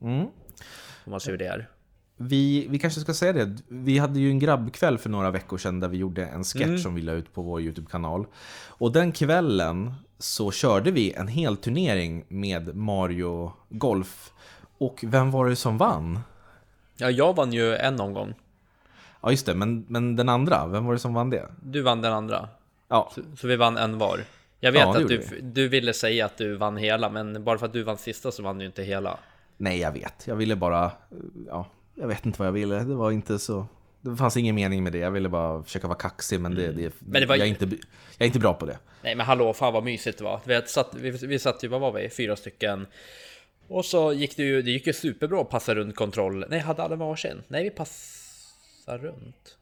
Mm. 0.02 0.26
Om 1.04 1.10
man 1.10 1.20
ser 1.20 1.30
hur 1.30 1.38
det 1.38 1.46
är. 1.46 1.68
Vi, 2.22 2.66
vi 2.70 2.78
kanske 2.78 3.00
ska 3.00 3.14
säga 3.14 3.32
det, 3.32 3.56
vi 3.68 3.98
hade 3.98 4.20
ju 4.20 4.30
en 4.30 4.38
grabbkväll 4.38 4.98
för 4.98 5.10
några 5.10 5.30
veckor 5.30 5.58
sedan 5.58 5.80
där 5.80 5.88
vi 5.88 5.96
gjorde 5.98 6.26
en 6.26 6.44
sketch 6.44 6.82
som 6.82 6.94
vi 6.94 7.02
la 7.02 7.12
ut 7.12 7.34
på 7.34 7.42
vår 7.42 7.60
YouTube-kanal. 7.60 8.26
Och 8.68 8.92
den 8.92 9.12
kvällen 9.12 9.94
så 10.18 10.50
körde 10.50 10.90
vi 10.90 11.12
en 11.12 11.28
hel 11.28 11.56
turnering 11.56 12.24
med 12.28 12.76
Mario 12.76 13.52
Golf. 13.68 14.32
Och 14.78 15.04
vem 15.06 15.30
var 15.30 15.48
det 15.48 15.56
som 15.56 15.78
vann? 15.78 16.18
Ja, 16.96 17.10
jag 17.10 17.36
vann 17.36 17.52
ju 17.52 17.74
en 17.76 18.00
omgång. 18.00 18.34
Ja 19.22 19.30
just 19.30 19.46
det, 19.46 19.54
men, 19.54 19.84
men 19.88 20.16
den 20.16 20.28
andra, 20.28 20.66
vem 20.66 20.84
var 20.84 20.92
det 20.92 20.98
som 20.98 21.14
vann 21.14 21.30
det? 21.30 21.46
Du 21.62 21.82
vann 21.82 22.00
den 22.02 22.12
andra. 22.12 22.48
Ja, 22.88 23.10
Så, 23.14 23.20
så 23.36 23.46
vi 23.48 23.56
vann 23.56 23.76
en 23.76 23.98
var. 23.98 24.20
Jag 24.60 24.72
vet 24.72 24.80
Ja, 24.82 24.96
att 24.96 25.08
du, 25.08 25.40
du 25.42 25.68
ville 25.68 25.92
säga 25.92 26.26
att 26.26 26.36
du 26.36 26.56
vann 26.56 26.76
hela, 26.76 27.10
men 27.10 27.44
bara 27.44 27.58
för 27.58 27.66
att 27.66 27.72
du 27.72 27.82
vann 27.82 27.96
sista 27.96 28.32
så 28.32 28.42
vann 28.42 28.58
du 28.58 28.66
inte 28.66 28.82
hela. 28.82 29.18
nej 29.56 29.78
jag 29.78 29.92
vet. 29.92 30.26
Jag 30.26 30.36
ville 30.36 30.56
bara, 30.56 30.92
ja, 31.48 31.66
jag 32.00 32.08
vet 32.08 32.26
inte 32.26 32.38
vad 32.38 32.48
jag 32.48 32.52
ville. 32.52 32.78
Det 32.78 32.94
var 32.94 33.10
inte 33.10 33.38
så... 33.38 33.66
Det 34.00 34.16
fanns 34.16 34.36
ingen 34.36 34.54
mening 34.54 34.82
med 34.82 34.92
det, 34.92 34.98
jag 34.98 35.10
ville 35.10 35.28
bara 35.28 35.62
försöka 35.62 35.86
vara 35.86 35.98
kaxig 35.98 36.40
men 36.40 36.54
det, 36.54 36.72
det, 36.72 36.92
Men 36.98 37.20
det 37.20 37.26
var- 37.26 37.36
jag, 37.36 37.46
är 37.46 37.50
inte, 37.50 37.64
jag 37.64 37.78
är 38.18 38.26
inte 38.26 38.38
bra 38.38 38.54
på 38.54 38.66
det. 38.66 38.78
Nej 39.02 39.14
men 39.14 39.26
hallå, 39.26 39.52
fan 39.52 39.72
vad 39.72 39.84
mysigt 39.84 40.18
det 40.18 40.24
var. 40.24 40.40
Vi, 40.44 40.62
satt, 40.66 40.94
vi, 40.94 41.10
vi 41.10 41.38
satt 41.38 41.64
ju, 41.64 41.68
vad 41.68 41.80
var 41.80 41.92
vi, 41.92 42.08
fyra 42.10 42.36
stycken. 42.36 42.86
Och 43.68 43.84
så 43.84 44.12
gick 44.12 44.36
det 44.36 44.42
ju, 44.42 44.62
det 44.62 44.70
gick 44.70 44.86
ju 44.86 44.92
superbra 44.92 45.40
att 45.40 45.48
passa 45.50 45.74
runt 45.74 45.96
kontroll. 45.96 46.44
Nej, 46.48 46.58
hade 46.58 46.82
alla 46.82 46.96
varsin? 46.96 47.42
Nej, 47.48 47.64
vi 47.64 47.70
passade 47.70 48.98
runt. 49.08 49.56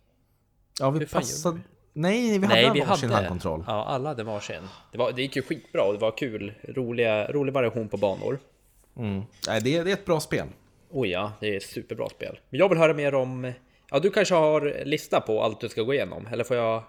Ja, 0.80 0.90
vi 0.90 1.07
passade... 1.07 1.59
Nej, 1.92 2.38
vi 2.38 2.47
hade 2.47 2.49
Nej, 2.62 2.71
vi 2.75 2.80
varsin 2.80 3.11
hade. 3.11 3.14
handkontroll. 3.26 3.64
Ja, 3.66 3.85
alla 3.85 4.09
hade 4.09 4.25
varsin. 4.25 4.62
Det, 4.92 4.99
var, 4.99 5.12
det 5.12 5.23
gick 5.23 5.37
ju 5.37 5.42
skitbra 5.42 5.83
och 5.83 5.92
det 5.92 5.99
var 5.99 6.16
kul. 6.16 6.52
Roliga, 6.68 7.33
rolig 7.33 7.52
variation 7.52 7.88
på 7.88 7.97
banor. 7.97 8.38
Mm. 8.97 9.23
Nej, 9.49 9.61
det, 9.61 9.83
det 9.83 9.90
är 9.90 9.95
ett 9.95 10.04
bra 10.04 10.21
spel. 10.21 10.47
Oh 10.90 11.09
ja, 11.09 11.33
det 11.40 11.52
är 11.52 11.57
ett 11.57 11.62
superbra 11.62 12.09
spel. 12.09 12.38
Men 12.50 12.61
jag 12.61 12.68
vill 12.68 12.78
höra 12.78 12.95
mer 12.95 13.14
om... 13.14 13.52
Ja, 13.90 13.99
du 13.99 14.11
kanske 14.11 14.35
har 14.35 14.83
lista 14.85 15.21
på 15.21 15.42
allt 15.42 15.61
du 15.61 15.68
ska 15.68 15.83
gå 15.83 15.95
igenom? 15.95 16.26
Eller 16.33 16.45
får 16.45 16.57
jag... 16.57 16.83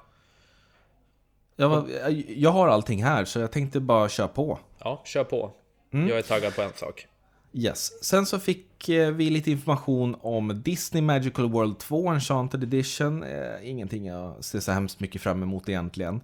Jag, 1.56 1.70
var- 1.70 1.88
jag 2.28 2.50
har 2.50 2.68
allting 2.68 3.04
här 3.04 3.26
så 3.26 3.40
jag 3.40 3.52
tänkte 3.52 3.80
bara 3.80 4.10
köra 4.10 4.28
på. 4.28 4.60
Ja, 4.80 5.02
kör 5.06 5.24
på. 5.24 5.52
Mm. 5.94 6.08
Jag 6.10 6.18
är 6.18 6.22
taggad 6.22 6.56
på 6.56 6.62
en 6.62 6.74
sak. 6.76 7.08
Yes. 7.54 8.04
Sen 8.04 8.26
så 8.26 8.40
fick 8.40 8.90
eh, 8.90 9.12
vi 9.12 9.30
lite 9.30 9.52
information 9.52 10.16
om 10.22 10.62
Disney 10.66 11.02
Magical 11.04 11.50
World 11.52 11.78
2 11.80 12.10
Enchanted 12.10 12.64
Edition. 12.64 13.24
Eh, 13.24 13.70
ingenting 13.70 14.06
jag 14.06 14.44
ser 14.44 14.60
så 14.60 14.72
hemskt 14.72 15.00
mycket 15.00 15.22
fram 15.22 15.44
emot 15.44 15.70
egentligen. 15.70 16.22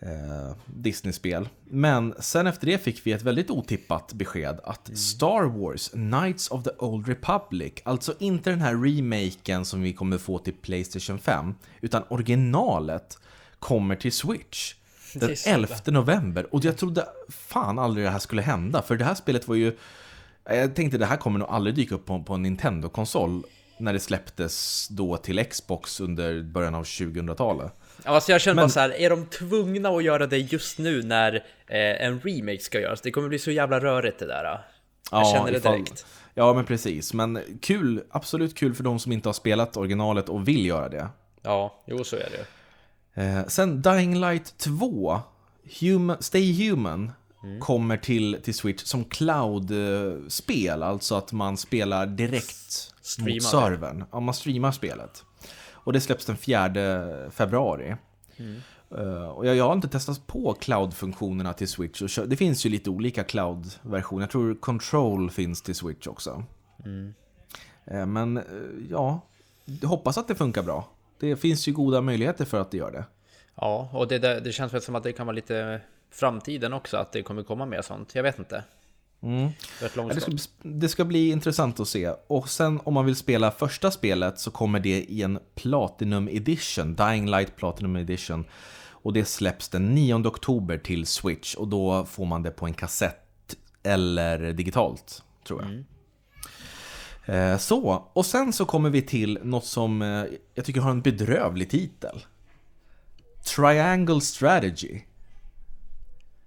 Eh, 0.00 0.52
Disney-spel. 0.66 1.48
Men 1.64 2.14
sen 2.18 2.46
efter 2.46 2.66
det 2.66 2.78
fick 2.78 3.06
vi 3.06 3.12
ett 3.12 3.22
väldigt 3.22 3.50
otippat 3.50 4.12
besked 4.12 4.60
att 4.64 4.98
Star 4.98 5.42
Wars 5.42 5.88
Knights 5.88 6.50
of 6.50 6.64
the 6.64 6.70
Old 6.78 7.08
Republic, 7.08 7.72
alltså 7.84 8.14
inte 8.18 8.50
den 8.50 8.60
här 8.60 8.74
remaken 8.74 9.64
som 9.64 9.82
vi 9.82 9.92
kommer 9.92 10.18
få 10.18 10.38
till 10.38 10.54
Playstation 10.54 11.18
5, 11.18 11.54
utan 11.80 12.02
originalet 12.08 13.18
kommer 13.58 13.96
till 13.96 14.12
Switch. 14.12 14.74
Den 15.14 15.30
är 15.30 15.34
så 15.34 15.50
11 15.50 15.76
november. 15.86 16.54
Och 16.54 16.64
jag 16.64 16.76
trodde 16.76 17.06
fan 17.28 17.78
aldrig 17.78 18.06
det 18.06 18.10
här 18.10 18.18
skulle 18.18 18.42
hända. 18.42 18.82
För 18.82 18.96
det 18.96 19.04
här 19.04 19.14
spelet 19.14 19.48
var 19.48 19.54
ju... 19.54 19.76
Jag 20.44 20.74
tänkte 20.74 20.98
det 20.98 21.06
här 21.06 21.16
kommer 21.16 21.38
nog 21.38 21.48
aldrig 21.48 21.76
dyka 21.76 21.94
upp 21.94 22.06
på, 22.06 22.22
på 22.22 22.34
en 22.34 22.42
Nintendo-konsol. 22.42 23.44
När 23.78 23.92
det 23.92 24.00
släpptes 24.00 24.88
då 24.88 25.16
till 25.16 25.44
Xbox 25.44 26.00
under 26.00 26.42
början 26.42 26.74
av 26.74 26.84
2000-talet. 26.84 27.72
Ja, 28.04 28.10
Alltså 28.10 28.32
jag 28.32 28.40
känner 28.40 28.54
Men- 28.54 28.62
bara 28.62 28.68
så 28.68 28.80
här, 28.80 28.90
är 29.00 29.10
de 29.10 29.26
tvungna 29.26 29.88
att 29.88 30.04
göra 30.04 30.26
det 30.26 30.38
just 30.38 30.78
nu 30.78 31.02
när 31.02 31.34
eh, 31.66 32.04
en 32.06 32.20
remake 32.20 32.58
ska 32.58 32.80
göras? 32.80 33.00
Det 33.00 33.10
kommer 33.10 33.28
bli 33.28 33.38
så 33.38 33.50
jävla 33.50 33.80
rörigt 33.80 34.18
det 34.18 34.26
där. 34.26 34.60
Jag 35.10 35.26
känner 35.26 35.50
det 35.52 35.58
ifall- 35.58 35.72
direkt. 35.72 36.06
Ja, 36.34 36.54
men 36.54 36.64
precis. 36.64 37.14
Men 37.14 37.40
kul, 37.62 38.02
absolut 38.10 38.54
kul 38.56 38.74
för 38.74 38.84
de 38.84 38.98
som 38.98 39.12
inte 39.12 39.28
har 39.28 39.34
spelat 39.34 39.76
originalet 39.76 40.28
och 40.28 40.48
vill 40.48 40.66
göra 40.66 40.88
det. 40.88 41.08
Ja, 41.42 41.82
jo 41.86 42.04
så 42.04 42.16
är 42.16 42.28
det. 42.30 43.22
Eh, 43.22 43.46
sen 43.46 43.82
Dying 43.82 44.20
Light 44.20 44.58
2, 44.58 45.20
Human, 45.80 46.16
Stay 46.22 46.68
Human, 46.68 47.12
Mm. 47.44 47.60
kommer 47.60 47.96
till, 47.96 48.36
till 48.42 48.54
Switch 48.54 48.82
som 48.84 49.04
cloud-spel. 49.04 50.82
Alltså 50.82 51.14
att 51.14 51.32
man 51.32 51.56
spelar 51.56 52.06
direkt 52.06 52.92
Streamar 53.00 53.34
mot 53.34 53.42
servern. 53.42 54.04
Ja, 54.12 54.20
man 54.20 54.34
streamar 54.34 54.72
spelet. 54.72 55.24
Och 55.84 55.92
det 55.92 56.00
släpps 56.00 56.26
den 56.26 56.36
4 56.36 57.30
februari. 57.30 57.96
Mm. 58.36 58.60
Och 59.34 59.46
jag, 59.46 59.56
jag 59.56 59.64
har 59.64 59.72
inte 59.72 59.88
testat 59.88 60.26
på 60.26 60.54
cloud-funktionerna 60.54 61.52
till 61.52 61.68
Switch. 61.68 62.18
Det 62.26 62.36
finns 62.36 62.66
ju 62.66 62.70
lite 62.70 62.90
olika 62.90 63.24
cloud-versioner. 63.24 64.22
Jag 64.22 64.30
tror 64.30 64.54
Control 64.54 65.30
finns 65.30 65.62
till 65.62 65.74
Switch 65.74 66.06
också. 66.06 66.44
Mm. 66.84 67.14
Eh, 67.84 68.06
men 68.06 68.36
eh, 68.36 68.44
ja, 68.90 69.20
jag 69.80 69.88
hoppas 69.88 70.18
att 70.18 70.28
det 70.28 70.34
funkar 70.34 70.62
bra. 70.62 70.88
Det 71.20 71.36
finns 71.36 71.68
ju 71.68 71.72
goda 71.72 72.00
möjligheter 72.00 72.44
för 72.44 72.60
att 72.60 72.70
det 72.70 72.76
gör 72.76 72.92
det. 72.92 73.04
Ja, 73.54 73.90
och 73.92 74.08
det, 74.08 74.18
det, 74.18 74.40
det 74.40 74.52
känns 74.52 74.74
väl 74.74 74.82
som 74.82 74.94
att 74.94 75.02
det 75.02 75.12
kan 75.12 75.26
vara 75.26 75.34
lite 75.34 75.80
framtiden 76.10 76.72
också, 76.72 76.96
att 76.96 77.12
det 77.12 77.22
kommer 77.22 77.42
komma 77.42 77.66
mer 77.66 77.82
sånt. 77.82 78.14
Jag 78.14 78.22
vet 78.22 78.38
inte. 78.38 78.64
Mm. 79.22 79.50
Det 79.80 80.20
ska, 80.20 80.32
det 80.62 80.88
ska 80.88 81.04
bli 81.04 81.30
intressant 81.30 81.80
att 81.80 81.88
se. 81.88 82.12
Och 82.26 82.48
sen 82.48 82.80
om 82.84 82.94
man 82.94 83.06
vill 83.06 83.16
spela 83.16 83.50
första 83.50 83.90
spelet 83.90 84.38
så 84.38 84.50
kommer 84.50 84.80
det 84.80 85.02
i 85.02 85.22
en 85.22 85.38
Platinum 85.54 86.28
Edition, 86.28 86.94
Dying 86.94 87.30
Light 87.30 87.56
Platinum 87.56 87.96
Edition. 87.96 88.44
Och 88.90 89.12
det 89.12 89.24
släpps 89.24 89.68
den 89.68 89.94
9 89.94 90.14
oktober 90.14 90.78
till 90.78 91.06
Switch 91.06 91.54
och 91.54 91.68
då 91.68 92.04
får 92.04 92.26
man 92.26 92.42
det 92.42 92.50
på 92.50 92.66
en 92.66 92.74
kassett 92.74 93.56
eller 93.82 94.52
digitalt, 94.52 95.22
tror 95.46 95.62
jag. 95.62 95.84
Eh, 97.52 97.58
Så, 97.58 98.08
och 98.12 98.26
sen 98.26 98.52
så 98.52 98.64
kommer 98.64 98.90
vi 98.90 99.02
till 99.02 99.38
något 99.42 99.64
som 99.64 100.02
eh, 100.02 100.24
jag 100.54 100.64
tycker 100.64 100.80
har 100.80 100.90
en 100.90 101.02
bedrövlig 101.02 101.70
titel. 101.70 102.24
Triangle 103.56 104.20
Strategy. 104.20 105.00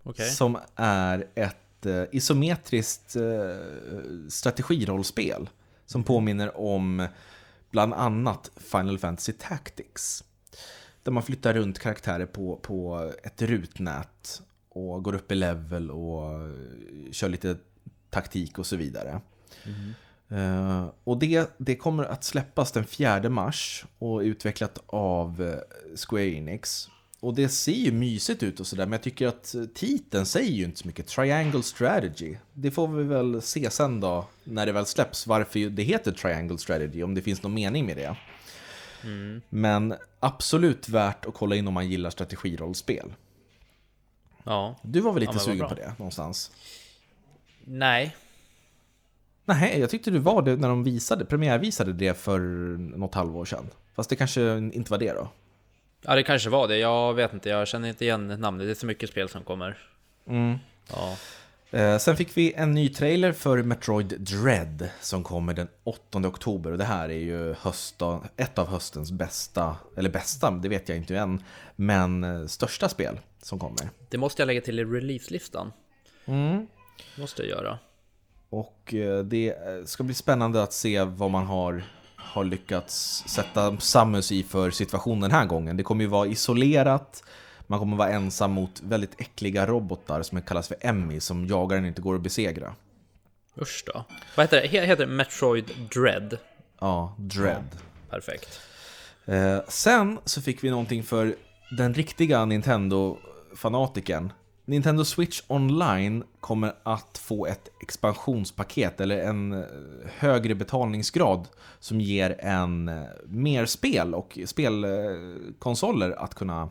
Okej. 0.03 0.29
Som 0.29 0.57
är 0.75 1.27
ett 1.35 1.60
eh, 1.85 2.03
isometriskt 2.11 3.15
eh, 3.15 4.29
strategirollspel. 4.29 5.49
Som 5.85 6.03
påminner 6.03 6.57
om 6.57 7.07
bland 7.71 7.93
annat 7.93 8.51
Final 8.55 8.99
Fantasy 8.99 9.33
Tactics. 9.33 10.23
Där 11.03 11.11
man 11.11 11.23
flyttar 11.23 11.53
runt 11.53 11.79
karaktärer 11.79 12.25
på, 12.25 12.55
på 12.55 13.11
ett 13.23 13.41
rutnät 13.41 14.41
och 14.69 15.03
går 15.03 15.15
upp 15.15 15.31
i 15.31 15.35
level 15.35 15.91
och 15.91 16.49
kör 17.11 17.29
lite 17.29 17.57
taktik 18.09 18.59
och 18.59 18.65
så 18.65 18.75
vidare. 18.75 19.21
Eh, 20.31 20.85
och 21.03 21.17
det, 21.17 21.51
det 21.57 21.75
kommer 21.75 22.03
att 22.03 22.23
släppas 22.23 22.71
den 22.71 22.83
4 22.83 23.29
mars 23.29 23.85
och 23.99 24.21
är 24.21 24.25
utvecklat 24.25 24.83
av 24.85 25.41
eh, 25.41 25.95
Square 25.95 26.29
Enix. 26.29 26.89
Och 27.21 27.33
det 27.33 27.49
ser 27.49 27.71
ju 27.71 27.91
mysigt 27.91 28.43
ut 28.43 28.59
och 28.59 28.67
sådär, 28.67 28.85
men 28.85 28.91
jag 28.91 29.01
tycker 29.01 29.27
att 29.27 29.55
titeln 29.73 30.25
säger 30.25 30.51
ju 30.51 30.63
inte 30.63 30.79
så 30.79 30.87
mycket. 30.87 31.07
Triangle 31.07 31.63
Strategy. 31.63 32.35
Det 32.53 32.71
får 32.71 32.87
vi 32.87 33.03
väl 33.03 33.41
se 33.41 33.69
sen 33.69 33.99
då, 33.99 34.27
när 34.43 34.65
det 34.65 34.71
väl 34.71 34.85
släpps, 34.85 35.27
varför 35.27 35.69
det 35.69 35.83
heter 35.83 36.11
Triangle 36.11 36.57
Strategy, 36.57 37.03
om 37.03 37.13
det 37.13 37.21
finns 37.21 37.43
någon 37.43 37.53
mening 37.53 37.85
med 37.85 37.97
det. 37.97 38.15
Men 39.49 39.95
absolut 40.19 40.89
värt 40.89 41.25
att 41.25 41.33
kolla 41.33 41.55
in 41.55 41.67
om 41.67 41.73
man 41.73 41.89
gillar 41.89 42.09
strategirollspel. 42.09 43.13
Ja. 44.43 44.75
Du 44.81 44.99
var 44.99 45.13
väl 45.13 45.23
Ja, 45.23 45.31
lite 45.31 45.37
vad 45.37 45.45
sugen 45.45 45.69
på 45.69 45.75
det 45.75 45.93
någonstans? 45.97 46.51
Nej. 47.63 48.15
Nej, 49.45 49.79
jag 49.79 49.89
tyckte 49.89 50.11
du 50.11 50.19
var 50.19 50.41
det 50.41 50.55
när 50.55 50.69
de 50.69 50.83
visade, 50.83 51.25
premiärvisade 51.25 51.93
det 51.93 52.17
för 52.17 52.39
något 52.97 53.15
halvår 53.15 53.45
sedan. 53.45 53.69
Fast 53.95 54.09
det 54.09 54.15
kanske 54.15 54.57
inte 54.57 54.91
var 54.91 54.97
det 54.97 55.13
då? 55.13 55.29
Ja, 56.01 56.15
det 56.15 56.23
kanske 56.23 56.49
var 56.49 56.67
det. 56.67 56.77
Jag 56.77 57.13
vet 57.13 57.33
inte. 57.33 57.49
Jag 57.49 57.67
känner 57.67 57.89
inte 57.89 58.05
igen 58.05 58.27
namnet. 58.27 58.67
Det 58.67 58.71
är 58.71 58.75
så 58.75 58.85
mycket 58.85 59.09
spel 59.09 59.29
som 59.29 59.43
kommer. 59.43 59.77
Mm. 60.27 60.57
Ja. 60.89 61.17
Eh, 61.71 61.97
sen 61.97 62.17
fick 62.17 62.37
vi 62.37 62.53
en 62.53 62.73
ny 62.73 62.89
trailer 62.89 63.31
för 63.31 63.63
Metroid 63.63 64.21
Dread 64.21 64.89
som 65.01 65.23
kommer 65.23 65.53
den 65.53 65.67
8 65.83 66.19
oktober. 66.19 66.71
Och 66.71 66.77
det 66.77 66.83
här 66.83 67.09
är 67.09 67.19
ju 67.19 67.53
hösta, 67.53 68.21
ett 68.37 68.57
av 68.57 68.67
höstens 68.67 69.11
bästa, 69.11 69.75
eller 69.97 70.09
bästa, 70.09 70.51
det 70.51 70.69
vet 70.69 70.89
jag 70.89 70.97
inte 70.97 71.17
än, 71.17 71.43
men 71.75 72.23
eh, 72.23 72.47
största 72.47 72.89
spel 72.89 73.19
som 73.41 73.59
kommer. 73.59 73.89
Det 74.09 74.17
måste 74.17 74.41
jag 74.41 74.47
lägga 74.47 74.61
till 74.61 74.79
i 74.79 74.85
releaselistan. 74.85 75.73
Mm. 76.25 76.67
Måste 77.17 77.41
jag 77.41 77.49
göra. 77.49 77.79
Och 78.49 78.93
eh, 78.93 79.23
det 79.23 79.55
ska 79.85 80.03
bli 80.03 80.13
spännande 80.13 80.63
att 80.63 80.73
se 80.73 81.03
vad 81.03 81.31
man 81.31 81.45
har, 81.45 81.83
har 82.21 82.43
lyckats 82.43 83.23
sätta 83.27 83.77
Samus 83.77 84.31
i 84.31 84.43
för 84.43 84.71
situation 84.71 85.19
den 85.19 85.31
här 85.31 85.45
gången. 85.45 85.77
Det 85.77 85.83
kommer 85.83 86.03
ju 86.03 86.09
vara 86.09 86.27
isolerat, 86.27 87.23
man 87.67 87.79
kommer 87.79 87.97
vara 87.97 88.09
ensam 88.09 88.51
mot 88.51 88.81
väldigt 88.81 89.21
äckliga 89.21 89.67
robotar 89.67 90.21
som 90.21 90.41
kallas 90.41 90.67
för 90.67 90.77
Emmy, 90.81 91.19
som 91.19 91.47
jagaren 91.47 91.85
inte 91.85 92.01
går 92.01 92.15
att 92.15 92.21
besegra. 92.21 92.75
Usch 93.61 93.83
då. 93.85 94.03
Vad 94.35 94.43
heter 94.43 94.61
det? 94.61 94.67
Heter 94.67 95.05
det 95.05 95.11
Metroid 95.11 95.71
Dread? 95.93 96.37
Ja, 96.79 97.15
Dread. 97.17 97.63
Ja, 97.71 97.79
perfekt. 98.09 98.59
Eh, 99.25 99.59
sen 99.67 100.19
så 100.25 100.41
fick 100.41 100.63
vi 100.63 100.69
någonting 100.69 101.03
för 101.03 101.35
den 101.77 101.93
riktiga 101.93 102.45
Nintendo-fanatiken. 102.45 104.33
Nintendo 104.65 105.05
Switch 105.05 105.41
Online 105.47 106.23
kommer 106.39 106.73
att 106.83 107.17
få 107.17 107.45
ett 107.45 107.69
expansionspaket 107.79 109.01
eller 109.01 109.23
en 109.23 109.53
eh, 109.53 109.65
högre 110.17 110.55
betalningsgrad 110.55 111.47
som 111.79 112.01
ger 112.01 112.35
en 112.39 112.89
eh, 112.89 113.03
mer 113.25 113.65
spel 113.65 114.15
och 114.15 114.39
spelkonsoler 114.45 116.11
att 116.11 116.35
kunna 116.35 116.69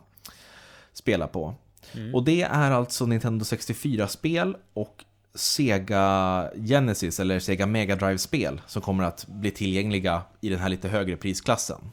spela 0.93 1.27
på. 1.27 1.55
Mm. 1.93 2.15
Och 2.15 2.23
det 2.23 2.41
är 2.41 2.71
alltså 2.71 3.05
Nintendo 3.05 3.43
64-spel 3.43 4.57
och 4.73 5.05
Sega 5.33 6.49
Genesis 6.67 7.19
eller 7.19 7.39
Sega 7.39 7.65
Mega 7.65 7.95
Drive-spel 7.95 8.61
som 8.67 8.81
kommer 8.81 9.03
att 9.03 9.27
bli 9.27 9.51
tillgängliga 9.51 10.21
i 10.41 10.49
den 10.49 10.59
här 10.59 10.69
lite 10.69 10.89
högre 10.89 11.17
prisklassen. 11.17 11.91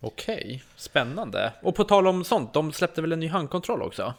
Okej, 0.00 0.62
spännande. 0.76 1.52
Och 1.62 1.74
på 1.74 1.84
tal 1.84 2.06
om 2.06 2.24
sånt, 2.24 2.52
de 2.52 2.72
släppte 2.72 3.00
väl 3.00 3.12
en 3.12 3.20
ny 3.20 3.28
handkontroll 3.28 3.82
också? 3.82 4.14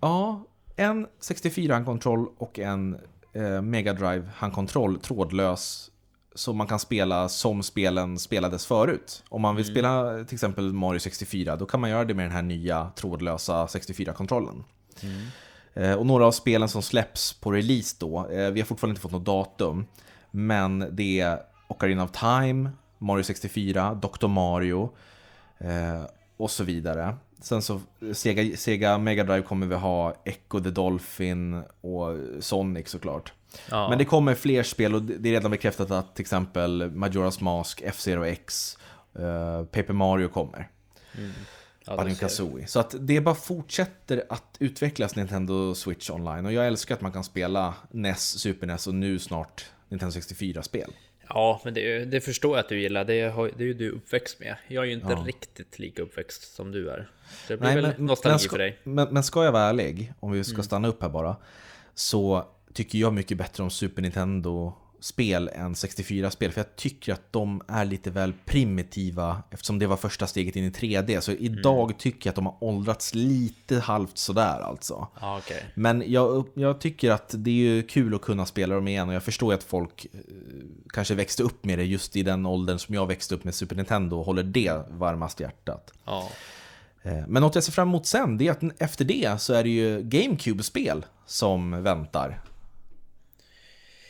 Ja, 0.00 0.44
en 0.80 1.06
64-handkontroll 1.20 2.26
och 2.38 2.58
en 2.58 2.98
eh, 3.32 3.62
Mega 3.62 3.92
Drive 3.92 4.30
handkontroll 4.34 5.00
trådlös 5.00 5.90
så 6.34 6.52
man 6.52 6.66
kan 6.66 6.78
spela 6.78 7.28
som 7.28 7.62
spelen 7.62 8.18
spelades 8.18 8.66
förut. 8.66 9.24
Om 9.28 9.42
man 9.42 9.56
vill 9.56 9.64
mm. 9.64 9.74
spela 9.74 10.24
till 10.24 10.34
exempel 10.34 10.72
Mario 10.72 10.98
64 10.98 11.56
då 11.56 11.66
kan 11.66 11.80
man 11.80 11.90
göra 11.90 12.04
det 12.04 12.14
med 12.14 12.24
den 12.24 12.32
här 12.32 12.42
nya 12.42 12.90
trådlösa 12.96 13.66
64-kontrollen. 13.66 14.64
Mm. 15.02 15.26
Eh, 15.74 15.98
och 15.98 16.06
några 16.06 16.26
av 16.26 16.32
spelen 16.32 16.68
som 16.68 16.82
släpps 16.82 17.32
på 17.32 17.52
release 17.52 17.96
då, 18.00 18.30
eh, 18.30 18.50
vi 18.50 18.60
har 18.60 18.66
fortfarande 18.66 18.92
inte 18.92 19.00
fått 19.00 19.12
något 19.12 19.24
datum, 19.24 19.86
men 20.30 20.88
det 20.92 21.20
är 21.20 21.38
Ocarina 21.68 22.04
of 22.04 22.10
Time, 22.10 22.70
Mario 22.98 23.22
64, 23.22 23.94
Dr. 23.94 24.26
Mario 24.26 24.90
eh, 25.58 26.02
och 26.36 26.50
så 26.50 26.64
vidare. 26.64 27.16
Sen 27.40 27.62
så 27.62 27.80
Sega, 28.12 28.56
Sega 28.56 28.98
Mega 28.98 29.24
Drive 29.24 29.42
kommer 29.42 29.66
vi 29.66 29.74
ha 29.74 30.14
Echo 30.24 30.60
the 30.60 30.70
Dolphin 30.70 31.62
och 31.80 32.16
Sonic 32.40 32.88
såklart. 32.88 33.32
Ja. 33.70 33.88
Men 33.88 33.98
det 33.98 34.04
kommer 34.04 34.34
fler 34.34 34.62
spel 34.62 34.94
och 34.94 35.02
det 35.02 35.28
är 35.28 35.32
redan 35.32 35.50
bekräftat 35.50 35.90
att 35.90 36.14
till 36.14 36.22
exempel 36.22 36.82
Majora's 36.82 37.42
Mask, 37.42 37.82
F-Zero 37.84 38.24
X, 38.24 38.78
uh, 39.18 39.64
Paper 39.64 39.92
Mario 39.92 40.28
kommer. 40.28 40.68
Mm. 41.18 41.30
Ja, 41.84 42.14
Kazooie. 42.20 42.66
Så 42.66 42.80
att 42.80 42.94
det 43.00 43.20
bara 43.20 43.34
fortsätter 43.34 44.24
att 44.28 44.56
utvecklas 44.58 45.16
Nintendo 45.16 45.74
Switch 45.74 46.10
online. 46.10 46.46
Och 46.46 46.52
jag 46.52 46.66
älskar 46.66 46.94
att 46.94 47.00
man 47.00 47.12
kan 47.12 47.24
spela 47.24 47.74
NES, 47.90 48.38
Super 48.38 48.66
NES 48.66 48.86
och 48.86 48.94
nu 48.94 49.18
snart 49.18 49.70
Nintendo 49.88 50.18
64-spel. 50.18 50.92
Ja, 51.34 51.60
men 51.64 51.74
det, 51.74 52.04
det, 52.04 52.20
förstår 52.20 52.56
jag 52.56 52.62
att 52.62 52.68
du 52.68 52.80
gillar. 52.80 53.04
Det, 53.04 53.22
har, 53.22 53.50
det 53.56 53.62
är 53.64 53.66
ju 53.66 53.74
du 53.74 53.90
uppväxt 53.90 54.40
med. 54.40 54.56
Jag 54.68 54.84
är 54.84 54.88
ju 54.88 54.94
inte 54.94 55.12
ja. 55.12 55.24
riktigt 55.26 55.78
lika 55.78 56.02
uppväxt 56.02 56.54
som 56.54 56.72
du 56.72 56.90
är. 56.90 57.10
det 57.48 57.56
blir 57.56 57.66
Nej, 57.66 57.76
väl 57.76 57.94
men, 57.96 58.06
nostalgi 58.06 58.32
men 58.32 58.38
ska, 58.38 58.50
för 58.50 58.58
dig. 58.58 58.78
Men, 58.82 59.08
men 59.10 59.22
ska 59.22 59.44
jag 59.44 59.52
vara 59.52 59.62
ärlig, 59.62 60.12
om 60.20 60.32
vi 60.32 60.44
ska 60.44 60.54
mm. 60.54 60.64
stanna 60.64 60.88
upp 60.88 61.02
här 61.02 61.08
bara, 61.08 61.36
så 61.94 62.44
tycker 62.72 62.98
jag 62.98 63.12
mycket 63.12 63.38
bättre 63.38 63.62
om 63.62 63.70
Super 63.70 64.02
Nintendo 64.02 64.72
spel 65.00 65.50
än 65.54 65.74
64-spel. 65.74 66.52
För 66.52 66.60
jag 66.60 66.76
tycker 66.76 67.12
att 67.12 67.32
de 67.32 67.62
är 67.68 67.84
lite 67.84 68.10
väl 68.10 68.32
primitiva 68.44 69.42
eftersom 69.50 69.78
det 69.78 69.86
var 69.86 69.96
första 69.96 70.26
steget 70.26 70.56
in 70.56 70.64
i 70.64 70.70
3D. 70.70 71.20
Så 71.20 71.32
idag 71.32 71.84
mm. 71.84 71.96
tycker 71.98 72.28
jag 72.28 72.32
att 72.32 72.36
de 72.36 72.46
har 72.46 72.56
åldrats 72.60 73.14
lite 73.14 73.78
halvt 73.78 74.18
sådär 74.18 74.60
alltså. 74.60 75.08
Ah, 75.14 75.38
okay. 75.38 75.60
Men 75.74 76.02
jag, 76.06 76.48
jag 76.54 76.80
tycker 76.80 77.10
att 77.10 77.34
det 77.38 77.78
är 77.78 77.82
kul 77.82 78.14
att 78.14 78.22
kunna 78.22 78.46
spela 78.46 78.74
dem 78.74 78.88
igen 78.88 79.08
och 79.08 79.14
jag 79.14 79.22
förstår 79.22 79.54
att 79.54 79.62
folk 79.62 80.06
eh, 80.12 80.20
kanske 80.88 81.14
växte 81.14 81.42
upp 81.42 81.64
med 81.64 81.78
det 81.78 81.84
just 81.84 82.16
i 82.16 82.22
den 82.22 82.46
åldern 82.46 82.78
som 82.78 82.94
jag 82.94 83.06
växte 83.06 83.34
upp 83.34 83.44
med 83.44 83.54
Super 83.54 83.76
Nintendo 83.76 84.18
och 84.18 84.26
håller 84.26 84.42
det 84.42 84.82
varmast 84.90 85.40
i 85.40 85.42
hjärtat. 85.42 85.92
Ah. 86.04 86.24
Men 87.02 87.42
något 87.42 87.54
jag 87.54 87.64
ser 87.64 87.72
fram 87.72 87.88
emot 87.88 88.06
sen, 88.06 88.38
det 88.38 88.46
är 88.46 88.50
att 88.50 88.62
efter 88.78 89.04
det 89.04 89.40
så 89.40 89.54
är 89.54 89.62
det 89.62 89.70
ju 89.70 90.02
GameCube-spel 90.02 91.06
som 91.26 91.82
väntar 91.82 92.40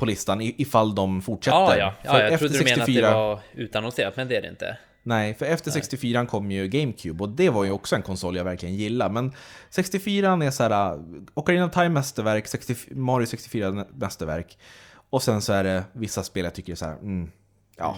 på 0.00 0.06
listan 0.06 0.40
ifall 0.40 0.94
de 0.94 1.22
fortsätter. 1.22 1.56
Ja, 1.58 1.76
ja. 1.76 1.94
ja 2.04 2.22
jag 2.22 2.38
trodde 2.38 2.54
64... 2.54 2.74
du 2.74 2.92
menade 2.92 3.08
att 3.08 3.12
det 3.12 3.14
var 3.14 3.40
utannonserat, 3.64 4.16
men 4.16 4.28
det 4.28 4.36
är 4.36 4.42
det 4.42 4.48
inte. 4.48 4.76
Nej, 5.02 5.34
för 5.34 5.46
efter 5.46 5.70
64 5.70 6.26
kom 6.26 6.50
ju 6.50 6.68
GameCube 6.68 7.24
och 7.24 7.28
det 7.28 7.50
var 7.50 7.64
ju 7.64 7.70
också 7.70 7.96
en 7.96 8.02
konsol 8.02 8.36
jag 8.36 8.44
verkligen 8.44 8.74
gillar. 8.74 9.10
Men 9.10 9.32
64 9.70 10.32
är 10.32 10.50
så 10.50 10.62
här, 10.62 10.92
äh, 10.92 11.00
Ocarina 11.34 11.66
of 11.66 11.72
Time 11.72 11.88
mästerverk, 11.88 12.46
60, 12.46 12.74
Mario 12.90 13.26
64 13.26 13.86
mästerverk. 13.94 14.58
Och 15.10 15.22
sen 15.22 15.42
så 15.42 15.52
är 15.52 15.64
det 15.64 15.84
vissa 15.92 16.22
spel 16.22 16.44
jag 16.44 16.54
tycker 16.54 16.72
är 16.72 16.76
så 16.76 16.84
här, 16.84 16.92
mm, 16.92 17.30
ja, 17.76 17.96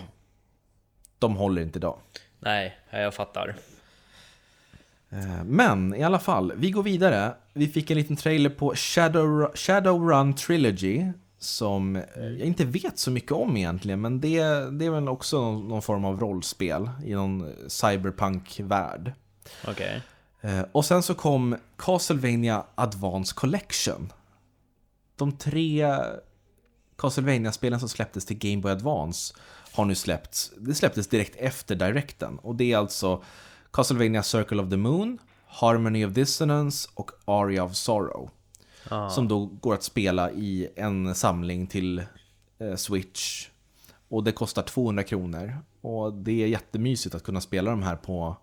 de 1.18 1.36
håller 1.36 1.62
inte 1.62 1.78
idag. 1.78 1.98
Nej, 2.38 2.76
jag 2.90 3.14
fattar. 3.14 3.54
Eh, 5.10 5.44
men 5.44 5.94
i 5.94 6.02
alla 6.02 6.18
fall, 6.18 6.52
vi 6.56 6.70
går 6.70 6.82
vidare. 6.82 7.34
Vi 7.52 7.68
fick 7.68 7.90
en 7.90 7.96
liten 7.96 8.16
trailer 8.16 8.50
på 8.50 8.74
Shadow, 8.74 9.52
Shadowrun 9.54 10.34
Trilogy 10.34 11.12
som 11.42 12.02
jag 12.16 12.40
inte 12.40 12.64
vet 12.64 12.98
så 12.98 13.11
mycket 13.11 13.33
om 13.33 13.57
egentligen, 13.57 14.00
men 14.00 14.20
det, 14.20 14.40
det 14.70 14.87
är 14.87 14.90
väl 14.90 15.09
också 15.09 15.40
någon, 15.40 15.68
någon 15.68 15.83
form 15.83 16.05
av 16.05 16.20
rollspel 16.20 16.90
i 17.05 17.14
någon 17.14 17.52
cyberpunk-värld. 17.68 19.12
Okej. 19.68 19.72
Okay. 19.72 20.00
Eh, 20.42 20.64
och 20.72 20.85
sen 20.85 21.02
så 21.02 21.14
kom 21.14 21.57
Castlevania 21.76 22.64
Advance 22.74 23.35
Collection. 23.35 24.12
De 25.16 25.33
tre 25.33 25.87
Castlevania-spelen 26.98 27.81
som 27.81 27.88
släpptes 27.88 28.26
till 28.26 28.38
Game 28.38 28.62
Boy 28.62 28.72
Advance 28.72 29.35
har 29.72 29.85
nu 29.85 29.94
släppts. 29.94 30.52
Det 30.59 30.74
släpptes 30.74 31.07
direkt 31.07 31.37
efter 31.37 31.74
Directen. 31.74 32.38
Och 32.38 32.55
det 32.55 32.72
är 32.72 32.78
alltså 32.78 33.24
Castlevania 33.72 34.22
Circle 34.22 34.62
of 34.62 34.70
the 34.70 34.76
Moon, 34.76 35.18
Harmony 35.46 36.05
of 36.05 36.12
Dissonance 36.12 36.88
och 36.94 37.11
Aria 37.24 37.64
of 37.64 37.74
Sorrow. 37.74 38.31
Ah. 38.88 39.08
Som 39.08 39.28
då 39.28 39.46
går 39.46 39.74
att 39.74 39.82
spela 39.82 40.30
i 40.30 40.68
en 40.76 41.14
samling 41.14 41.66
till 41.66 42.02
eh, 42.58 42.74
Switch. 42.76 43.48
Och 44.08 44.24
det 44.24 44.32
kostar 44.32 44.62
200 44.62 45.02
kronor. 45.02 45.58
Och 45.80 46.12
det 46.12 46.42
är 46.42 46.46
jättemysigt 46.46 47.14
att 47.14 47.22
kunna 47.22 47.40
spela 47.40 47.70
de 47.70 47.82
här 47.82 47.96
på, 47.96 48.36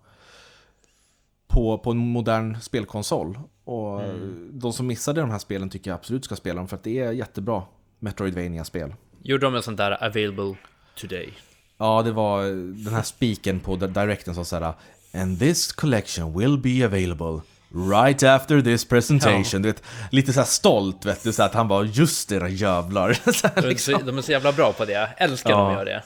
på, 1.47 1.77
på 1.77 1.91
en 1.91 1.97
modern 1.97 2.61
spelkonsol. 2.61 3.39
Och 3.63 4.03
mm. 4.03 4.49
de 4.53 4.73
som 4.73 4.87
missade 4.87 5.21
de 5.21 5.29
här 5.29 5.39
spelen 5.39 5.69
tycker 5.69 5.91
jag 5.91 5.95
absolut 5.95 6.25
ska 6.25 6.35
spela 6.35 6.57
dem 6.57 6.67
för 6.67 6.75
att 6.75 6.83
det 6.83 6.99
är 6.99 7.11
jättebra 7.11 7.63
metroidvania 7.99 8.63
spel 8.63 8.93
Gjorde 9.21 9.45
de 9.45 9.55
en 9.55 9.63
sån 9.63 9.75
där 9.75 10.03
available 10.03 10.55
today? 10.95 11.33
Ja, 11.77 12.01
det 12.01 12.11
var 12.11 12.43
den 12.85 12.93
här 12.93 13.03
spiken 13.03 13.59
på 13.59 13.75
directen 13.75 14.35
som 14.35 14.45
sa 14.45 14.75
And 15.13 15.39
this 15.39 15.71
collection 15.71 16.39
will 16.39 16.57
be 16.57 16.85
available 16.85 17.41
Right 17.71 18.23
after 18.23 18.61
this 18.61 18.85
presentation, 18.85 19.63
ja. 19.63 19.67
vet, 19.67 19.83
lite 20.11 20.33
så 20.33 20.43
stolt 20.43 21.05
vet 21.05 21.23
du, 21.23 21.33
så 21.33 21.43
att 21.43 21.53
han 21.53 21.67
var 21.67 21.83
just 21.83 22.29
det 22.29 22.49
jävlar. 22.49 23.13
så 23.31 23.67
liksom. 23.67 24.05
De 24.05 24.17
är 24.17 24.21
så 24.21 24.31
jävla 24.31 24.51
bra 24.51 24.73
på 24.73 24.85
det, 24.85 24.91
jag 24.91 25.09
älskar 25.17 25.49
ja. 25.49 25.57
när 25.57 25.75
de 25.75 25.77
gör 25.77 25.85
det. 25.85 26.03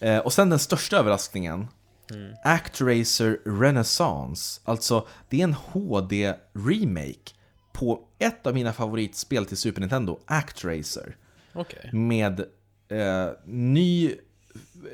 Eh, 0.00 0.18
och 0.18 0.32
sen 0.32 0.50
den 0.50 0.58
största 0.58 0.96
överraskningen, 0.96 1.68
mm. 2.10 2.34
ActRacer 2.44 3.60
Renaissance. 3.60 4.60
Alltså, 4.64 5.06
det 5.28 5.40
är 5.40 5.44
en 5.44 5.54
HD-remake 5.54 7.34
på 7.72 8.00
ett 8.18 8.46
av 8.46 8.54
mina 8.54 8.72
favoritspel 8.72 9.46
till 9.46 9.56
Super 9.56 9.80
Nintendo, 9.80 10.18
ActRacer. 10.26 11.16
Okay. 11.54 11.92
Med 11.92 12.40
eh, 12.88 13.28
ny, 13.44 14.14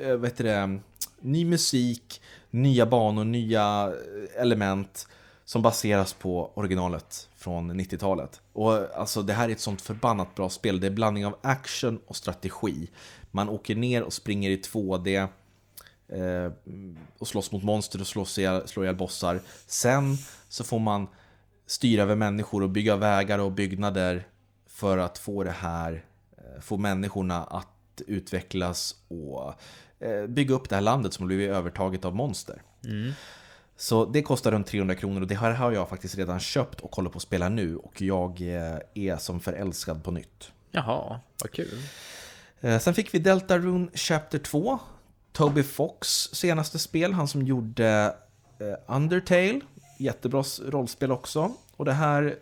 eh, 0.03 0.17
vet 0.17 0.37
det, 0.37 0.81
ny 1.21 1.45
musik, 1.45 2.23
nya 2.51 2.87
banor, 2.87 3.25
nya 3.25 3.93
element 4.39 5.07
som 5.47 5.63
baseras 5.63 6.13
på 6.13 6.51
originalet 6.55 7.29
från 7.37 7.81
90-talet. 7.81 8.41
Och 8.53 8.97
alltså 8.97 9.23
det 9.23 9.33
här 9.33 9.49
är 9.49 9.53
ett 9.53 9.61
sånt 9.61 9.83
förbannat 9.83 10.35
bra 10.35 10.49
spel. 10.49 10.81
Det 10.81 10.87
är 10.87 10.91
blandning 10.91 11.27
av 11.27 11.37
action 11.43 12.01
och 12.07 12.17
strategi. 12.17 12.91
Man 13.31 13.49
åker 13.49 13.77
ner 13.77 14.03
och 14.03 14.13
springer 14.13 14.51
i 14.51 14.57
2D 14.57 15.29
eh, 16.09 16.53
och 17.19 17.29
slåss 17.29 17.53
mot 17.53 17.63
monster 17.63 18.01
och 18.01 18.07
slåss 18.07 18.39
ihjäl, 18.39 18.69
slår 18.69 18.85
ihjäl 18.85 18.97
bossar. 18.97 19.41
Sen 19.67 20.17
så 20.49 20.65
får 20.65 20.79
man 20.79 21.07
styra 21.67 22.03
över 22.03 22.17
människor 22.17 22.63
och 22.63 22.71
bygga 22.71 22.97
vägar 22.97 23.39
och 23.39 23.53
byggnader 23.53 24.27
för 24.67 24.99
att 24.99 25.19
få 25.19 25.45
det 25.45 25.51
här, 25.51 26.05
eh, 26.39 26.61
få 26.61 26.77
människorna 26.77 27.45
att 27.45 28.03
utvecklas 28.07 28.97
och 29.09 29.55
eh, 30.07 30.27
bygga 30.27 30.55
upp 30.55 30.69
det 30.69 30.75
här 30.75 30.83
landet 30.83 31.13
som 31.13 31.23
har 31.23 31.27
blivit 31.27 31.51
övertaget 31.51 32.05
av 32.05 32.15
monster. 32.15 32.63
Mm. 32.85 33.13
Så 33.77 34.05
det 34.05 34.23
kostar 34.23 34.53
runt 34.53 34.67
300 34.67 34.95
kronor 34.95 35.21
och 35.21 35.27
det 35.27 35.35
här 35.35 35.51
har 35.53 35.73
jag 35.73 35.89
faktiskt 35.89 36.15
redan 36.15 36.41
köpt 36.41 36.81
och 36.81 36.97
håller 36.97 37.11
på 37.11 37.17
att 37.17 37.23
spela 37.23 37.49
nu 37.49 37.77
och 37.77 38.03
jag 38.03 38.41
eh, 38.41 38.79
är 38.95 39.17
som 39.17 39.41
förälskad 39.41 40.05
på 40.05 40.11
nytt. 40.11 40.53
Jaha, 40.71 41.21
vad 41.43 41.51
kul. 41.53 41.83
Eh, 42.61 42.79
Sen 42.79 42.95
fick 42.95 43.15
vi 43.15 43.19
Deltarune 43.19 43.89
Chapter 43.95 44.39
2. 44.39 44.79
Toby 45.33 45.63
Fox 45.63 46.09
senaste 46.33 46.79
spel, 46.79 47.13
han 47.13 47.29
som 47.29 47.43
gjorde 47.43 48.17
eh, 48.59 48.95
Undertale. 48.97 49.61
Jättebra 49.99 50.45
rollspel 50.67 51.13
också. 51.13 51.53
Och 51.77 51.85
det 51.85 51.93
här 51.93 52.37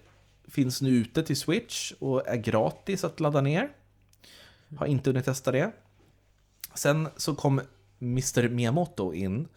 finns 0.48 0.82
nu 0.82 0.90
ute 0.90 1.22
till 1.22 1.36
Switch 1.36 1.92
och 1.98 2.28
är 2.28 2.36
gratis 2.36 3.04
att 3.04 3.20
ladda 3.20 3.40
ner. 3.40 3.68
Har 4.78 4.86
inte 4.86 5.10
hunnit 5.10 5.24
testa 5.24 5.52
det. 5.52 5.72
Sen 6.74 7.08
så 7.16 7.34
kom 7.34 7.60
Mr 8.00 8.48
Miyamoto 8.48 9.12
in, 9.14 9.48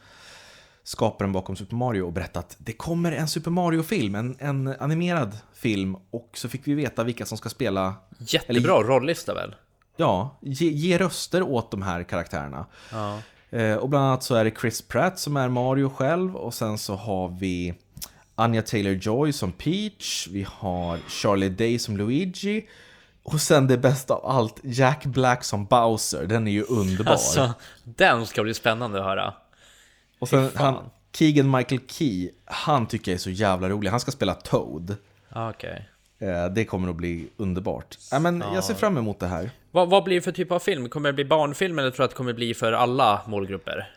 skaparen 0.88 1.32
bakom 1.32 1.56
Super 1.56 1.76
Mario, 1.76 2.02
och 2.02 2.14
berättade 2.14 2.40
att 2.40 2.56
det 2.60 2.74
kommer 2.74 3.12
en 3.12 3.28
Super 3.28 3.52
Mario-film, 3.52 4.16
en, 4.16 4.36
en 4.40 4.68
animerad 4.80 5.38
film. 5.54 5.96
Och 6.12 6.30
så 6.34 6.50
fick 6.50 6.68
vi 6.68 6.74
veta 6.74 7.04
vilka 7.04 7.26
som 7.26 7.38
ska 7.38 7.50
spela 7.50 7.96
Jättebra 8.20 8.84
rollista 8.84 9.34
väl? 9.34 9.56
Ja, 9.98 10.38
ge, 10.42 10.70
ge 10.70 10.98
röster 10.98 11.42
åt 11.42 11.72
de 11.72 11.82
här 11.82 12.04
karaktärerna. 12.04 12.66
Ja. 12.92 13.20
Eh, 13.50 13.76
och 13.76 13.90
bland 13.90 14.06
annat 14.06 14.24
så 14.24 14.36
är 14.36 14.46
det 14.46 14.52
Chris 14.62 14.82
Pratt 14.82 15.20
som 15.20 15.38
är 15.38 15.50
Mario 15.50 15.90
själv 15.90 16.36
och 16.36 16.54
sen 16.54 16.78
så 16.78 16.96
har 16.96 17.30
vi 17.30 17.74
Anya 18.36 18.62
Taylor-Joy 18.62 19.32
som 19.32 19.52
Peach, 19.52 20.28
vi 20.32 20.48
har 20.50 20.98
Charlie 21.10 21.50
Day 21.50 21.80
som 21.80 21.98
Luigi 21.98 22.68
och 23.24 23.42
sen 23.42 23.68
det 23.68 23.78
bästa 23.78 24.14
av 24.14 24.26
allt, 24.26 24.60
Jack 24.64 25.06
Black 25.06 25.44
som 25.44 25.66
Bowser, 25.66 26.26
den 26.26 26.48
är 26.48 26.52
ju 26.52 26.64
underbar. 26.64 27.12
Alltså, 27.12 27.54
den 27.84 28.26
ska 28.26 28.44
bli 28.44 28.54
spännande 28.54 29.00
att 29.00 29.06
höra. 29.06 29.34
Och 30.20 30.30
sen 30.30 30.50
han, 30.56 30.90
Keegan 31.14 31.52
Michael 31.52 31.82
Key, 31.88 32.30
han 32.46 32.88
tycker 32.88 33.12
jag 33.12 33.16
är 33.16 33.20
så 33.20 33.30
jävla 33.30 33.70
rolig, 33.70 33.90
han 33.90 34.00
ska 34.00 34.12
spela 34.12 34.34
Toad. 34.34 34.96
Ah, 35.30 35.50
Okej. 35.50 35.90
Eh, 36.20 36.46
det 36.46 36.66
kommer 36.66 36.90
att 36.90 36.96
bli 36.96 37.28
underbart. 37.38 37.98
Ja, 38.12 38.20
men 38.20 38.44
Jag 38.54 38.64
ser 38.64 38.74
fram 38.74 38.98
emot 38.98 39.20
det 39.20 39.28
här. 39.28 39.52
Vad, 39.72 39.90
vad 39.90 40.04
blir 40.04 40.16
det 40.16 40.22
för 40.22 40.32
typ 40.32 40.52
av 40.52 40.60
film? 40.60 40.90
Kommer 40.90 41.10
det 41.10 41.14
bli 41.14 41.26
barnfilm 41.26 41.80
eller 41.80 41.90
tror 41.92 41.98
du 41.98 42.04
att 42.04 42.10
det 42.12 42.16
kommer 42.18 42.34
bli 42.34 42.54
för 42.54 42.72
alla 42.74 43.22
målgrupper? 43.28 43.92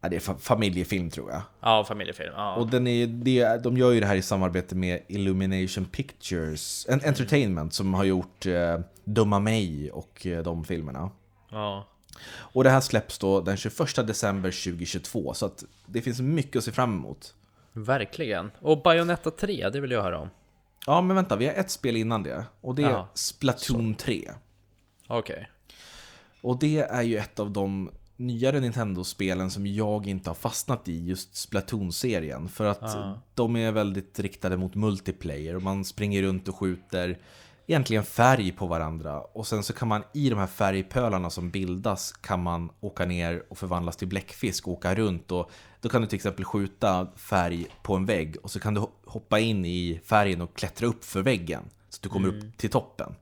Ja, 0.00 0.08
det 0.08 0.16
är 0.16 0.20
fa- 0.20 0.38
familjefilm 0.38 1.10
tror 1.10 1.30
jag. 1.30 1.42
Ja, 1.60 1.84
familjefilm. 1.84 2.32
Ja. 2.36 2.54
Och 2.54 2.66
den 2.68 2.86
är, 2.86 3.06
det, 3.06 3.62
de 3.62 3.76
gör 3.76 3.92
ju 3.92 4.00
det 4.00 4.06
här 4.06 4.16
i 4.16 4.22
samarbete 4.22 4.74
med 4.74 5.00
Illumination 5.08 5.84
Pictures 5.84 6.86
en, 6.88 7.00
Entertainment 7.04 7.74
som 7.74 7.94
har 7.94 8.04
gjort 8.04 8.46
eh, 8.46 8.80
Dumma 9.04 9.38
mig 9.38 9.90
och 9.90 10.26
eh, 10.26 10.42
de 10.42 10.64
filmerna. 10.64 11.10
ja. 11.50 11.86
Och 12.26 12.64
det 12.64 12.70
här 12.70 12.80
släpps 12.80 13.18
då 13.18 13.40
den 13.40 13.56
21 13.56 14.06
december 14.06 14.50
2022 14.50 15.34
så 15.34 15.46
att 15.46 15.64
det 15.86 16.02
finns 16.02 16.20
mycket 16.20 16.56
att 16.56 16.64
se 16.64 16.72
fram 16.72 16.94
emot. 16.94 17.34
Verkligen. 17.72 18.50
Och 18.60 18.82
Bayonetta 18.82 19.30
3, 19.30 19.70
det 19.70 19.80
vill 19.80 19.90
jag 19.90 20.02
höra 20.02 20.18
om. 20.18 20.30
Ja, 20.86 21.00
men 21.00 21.16
vänta, 21.16 21.36
vi 21.36 21.46
har 21.46 21.54
ett 21.54 21.70
spel 21.70 21.96
innan 21.96 22.22
det 22.22 22.44
och 22.60 22.74
det 22.74 22.82
är 22.82 22.90
Ja. 22.90 23.08
Splatoon 23.14 23.94
3. 23.94 24.30
Okej. 25.06 25.48
Och 26.40 26.58
det 26.58 26.78
är 26.78 27.02
ju 27.02 27.16
ett 27.18 27.38
av 27.38 27.50
de 27.50 27.90
nyare 28.16 28.60
Nintendo-spelen 28.60 29.50
som 29.50 29.66
jag 29.66 30.06
inte 30.06 30.30
har 30.30 30.34
fastnat 30.34 30.88
i, 30.88 31.04
just 31.06 31.36
Splatoon-serien. 31.36 32.48
För 32.48 32.64
att 32.64 32.96
de 33.34 33.56
är 33.56 33.72
väldigt 33.72 34.18
riktade 34.18 34.56
mot 34.56 34.74
multiplayer 34.74 35.56
och 35.56 35.62
man 35.62 35.84
springer 35.84 36.22
runt 36.22 36.48
och 36.48 36.56
skjuter 36.56 37.18
egentligen 37.68 38.04
färg 38.04 38.52
på 38.52 38.66
varandra. 38.66 39.20
Och 39.20 39.46
sen 39.46 39.62
så 39.62 39.72
kan 39.72 39.88
man 39.88 40.02
i 40.14 40.30
de 40.30 40.38
här 40.38 40.46
färgpölarna 40.46 41.30
som 41.30 41.50
bildas 41.50 42.12
kan 42.12 42.42
man 42.42 42.70
åka 42.80 43.04
ner 43.04 43.42
och 43.48 43.58
förvandlas 43.58 43.96
till 43.96 44.08
bläckfisk 44.08 44.68
och 44.68 44.72
åka 44.72 44.94
runt. 44.94 45.32
Och 45.32 45.50
då 45.80 45.88
kan 45.88 46.00
du 46.00 46.06
till 46.06 46.16
exempel 46.16 46.44
skjuta 46.44 47.06
färg 47.16 47.66
på 47.82 47.94
en 47.94 48.06
vägg 48.06 48.36
och 48.42 48.50
så 48.50 48.60
kan 48.60 48.74
du 48.74 48.86
hoppa 49.06 49.38
in 49.38 49.64
i 49.64 50.00
färgen 50.04 50.40
och 50.40 50.56
klättra 50.56 50.86
upp 50.86 51.04
för 51.04 51.22
väggen. 51.22 51.62
Så 51.88 51.98
att 51.98 52.02
du 52.02 52.08
kommer 52.08 52.28
upp 52.28 52.58
till 52.58 52.70
toppen. 52.70 53.14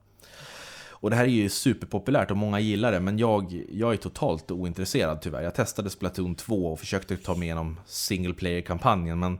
Och 0.99 1.09
det 1.09 1.15
här 1.15 1.23
är 1.23 1.29
ju 1.29 1.49
superpopulärt 1.49 2.31
och 2.31 2.37
många 2.37 2.59
gillar 2.59 2.91
det, 2.91 2.99
men 2.99 3.17
jag, 3.17 3.63
jag 3.69 3.93
är 3.93 3.97
totalt 3.97 4.51
ointresserad 4.51 5.21
tyvärr. 5.21 5.41
Jag 5.41 5.55
testade 5.55 5.89
Splatoon 5.89 6.35
2 6.35 6.71
och 6.71 6.79
försökte 6.79 7.17
ta 7.17 7.35
mig 7.35 7.43
igenom 7.43 7.79
single 7.85 8.33
player-kampanjen, 8.33 9.19
men 9.19 9.39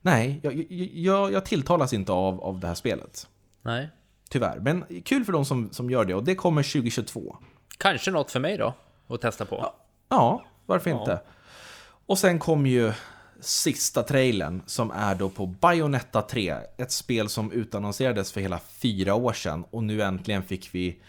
nej, 0.00 0.40
jag, 0.42 0.54
jag, 0.54 0.66
jag, 0.92 1.32
jag 1.32 1.44
tilltalas 1.44 1.92
inte 1.92 2.12
av, 2.12 2.40
av 2.40 2.60
det 2.60 2.66
här 2.66 2.74
spelet. 2.74 3.28
Nej. 3.62 3.90
Tyvärr. 4.30 4.58
Men 4.60 4.84
kul 5.04 5.24
för 5.24 5.32
de 5.32 5.44
som, 5.44 5.68
som 5.72 5.90
gör 5.90 6.04
det, 6.04 6.14
och 6.14 6.24
det 6.24 6.34
kommer 6.34 6.62
2022. 6.62 7.36
Kanske 7.78 8.10
något 8.10 8.30
för 8.30 8.40
mig 8.40 8.56
då? 8.56 8.74
Att 9.08 9.20
testa 9.20 9.44
på. 9.44 9.72
Ja, 10.08 10.44
varför 10.66 10.90
Ja. 10.90 11.00
inte? 11.00 11.20
Och 12.06 12.18
sen 12.18 12.38
kom 12.38 12.66
ju 12.66 12.92
sista 13.40 14.02
trailern 14.02 14.62
som 14.66 14.90
är 14.90 15.14
då 15.14 15.28
på 15.30 15.46
Bayonetta 15.46 16.22
3. 16.22 16.54
Ett 16.76 16.92
spel 16.92 17.28
som 17.28 17.52
utannonserades 17.52 18.32
för 18.32 18.40
hela 18.40 18.58
fyra 18.58 19.14
år 19.14 19.32
sedan 19.32 19.64
och 19.70 19.82
nu 19.84 20.02
äntligen 20.02 20.42
fick 20.42 20.74
vi 20.74 21.00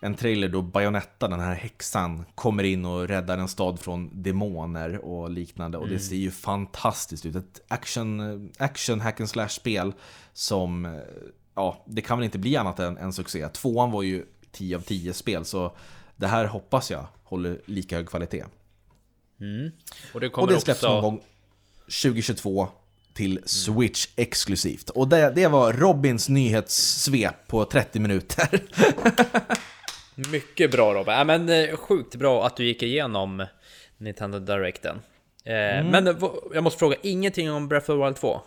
en 0.00 0.14
trailer 0.14 0.48
då 0.48 0.62
Bayonetta, 0.62 1.28
den 1.28 1.40
här 1.40 1.54
häxan, 1.54 2.24
kommer 2.34 2.64
in 2.64 2.84
och 2.84 3.08
räddar 3.08 3.38
en 3.38 3.48
stad 3.48 3.80
från 3.80 4.22
demoner 4.22 5.04
och 5.04 5.30
liknande. 5.30 5.78
Och 5.78 5.88
det 5.88 5.98
ser 5.98 6.16
ju 6.16 6.30
fantastiskt 6.30 7.26
ut. 7.26 7.36
Ett 7.36 7.60
action, 7.68 8.50
action 8.58 9.00
hack 9.00 9.20
and 9.20 9.28
slash 9.28 9.48
spel 9.48 9.92
som, 10.32 10.84
eh, 10.84 10.92
ja, 11.54 11.84
det 11.86 12.02
kan 12.02 12.18
väl 12.18 12.24
inte 12.24 12.38
bli 12.38 12.56
annat 12.56 12.78
än 12.78 12.96
en 12.98 13.12
succé. 13.12 13.48
Tvåan 13.48 13.90
var 13.90 14.02
ju 14.02 14.24
10 14.52 14.76
av 14.76 14.80
10 14.80 15.12
spel, 15.12 15.44
så 15.44 15.76
det 16.16 16.26
här 16.26 16.44
hoppas 16.44 16.90
jag 16.90 17.06
håller 17.24 17.60
lika 17.64 17.96
hög 17.96 18.08
kvalitet. 18.08 18.44
Och 20.14 20.20
det 20.20 20.26
Och 20.26 20.32
kommer 20.32 20.52
det 20.52 20.60
släpps 20.60 20.82
också... 20.82 20.94
någon 20.94 21.02
gång 21.02 21.20
2022 22.02 22.68
till 23.14 23.40
Switch 23.44 24.08
exklusivt. 24.16 24.90
Och 24.90 25.08
det, 25.08 25.32
det 25.34 25.46
var 25.46 25.72
Robins 25.72 26.28
nyhetssvep 26.28 27.46
på 27.46 27.64
30 27.64 28.00
minuter. 28.00 28.48
Mycket 30.30 30.70
bra 30.70 30.94
Robin. 30.94 31.14
Ja, 31.14 31.24
men 31.24 31.48
eh, 31.48 31.76
sjukt 31.76 32.14
bra 32.16 32.46
att 32.46 32.56
du 32.56 32.64
gick 32.64 32.82
igenom 32.82 33.46
Nintendo 33.98 34.38
Directen. 34.38 34.96
Eh, 35.44 35.54
Mm. 35.54 35.86
Men 36.04 36.16
jag 36.54 36.64
måste 36.64 36.78
fråga, 36.78 36.96
ingenting 37.02 37.52
om 37.52 37.68
Breath 37.68 37.90
of 37.90 37.96
the 37.98 38.04
Wild 38.04 38.16
2? 38.16 38.40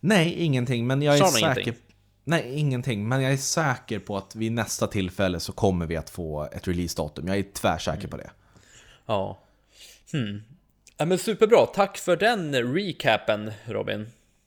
Nej, 0.00 0.34
ingenting, 0.34 0.86
men 0.86 1.02
jag 1.02 1.18
är 1.18 1.24
säker... 1.24 1.46
ingenting? 1.46 1.74
Nej, 2.24 2.54
ingenting, 2.54 3.08
men 3.08 3.22
jag 3.22 3.32
är 3.32 3.36
säker 3.36 3.98
på 3.98 4.16
att 4.16 4.36
vid 4.36 4.52
nästa 4.52 4.86
tillfälle 4.86 5.40
så 5.40 5.52
kommer 5.52 5.86
vi 5.86 5.96
att 5.96 6.10
få 6.10 6.48
ett 6.52 6.68
releasedatum. 6.68 7.28
Jag 7.28 7.38
är 7.38 7.42
tvärsäker 7.42 8.08
på 8.08 8.16
det. 8.16 8.30
Ja. 9.06 9.38
Hmm. 10.12 10.42
Ja, 10.96 11.04
men 11.04 11.18
superbra, 11.18 11.66
tack 11.66 11.98
för 11.98 12.16
den 12.16 12.74
recapen 12.74 13.52
Robin. 13.64 14.06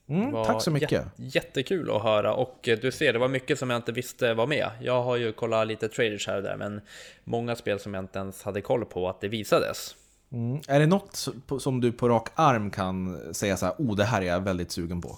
Mm, 0.10 0.32
tack 0.32 0.62
så 0.64 0.72
mycket. 0.72 0.92
jät- 0.92 1.10
jättekul 1.18 1.92
att 1.92 2.04
höra 2.04 2.34
och 2.34 2.68
eh, 2.68 2.78
du 2.80 2.92
ser, 2.92 3.14
det 3.14 3.20
var 3.20 3.28
mycket 3.28 3.60
som 3.60 3.70
jag 3.70 3.78
inte 3.78 3.92
visste 3.92 4.34
var 4.34 4.48
med. 4.48 4.70
Jag 4.82 5.04
har 5.04 5.16
ju 5.16 5.34
kollat 5.34 5.68
lite 5.68 5.90
trailers 5.90 6.28
här 6.28 6.38
och 6.38 6.44
där, 6.44 6.58
men 6.58 6.82
många 7.24 7.56
spel 7.56 7.80
som 7.80 7.94
jag 7.94 8.04
inte 8.04 8.20
ens 8.20 8.44
hade 8.44 8.62
koll 8.62 8.86
på 8.86 9.10
att 9.10 9.22
det 9.22 9.28
visades. 9.28 9.96
Mm. 10.32 10.62
Är 10.68 10.80
det 10.80 10.86
något 10.86 11.28
som 11.60 11.82
du 11.82 11.92
på 11.92 12.10
rak 12.10 12.30
arm 12.36 12.72
kan 12.72 13.20
säga 13.34 13.58
så 13.58 13.66
här, 13.66 13.76
oh, 13.78 13.96
det 13.96 14.04
här 14.04 14.22
är 14.22 14.26
jag 14.26 14.40
väldigt 14.40 14.72
sugen 14.72 15.02
på? 15.02 15.18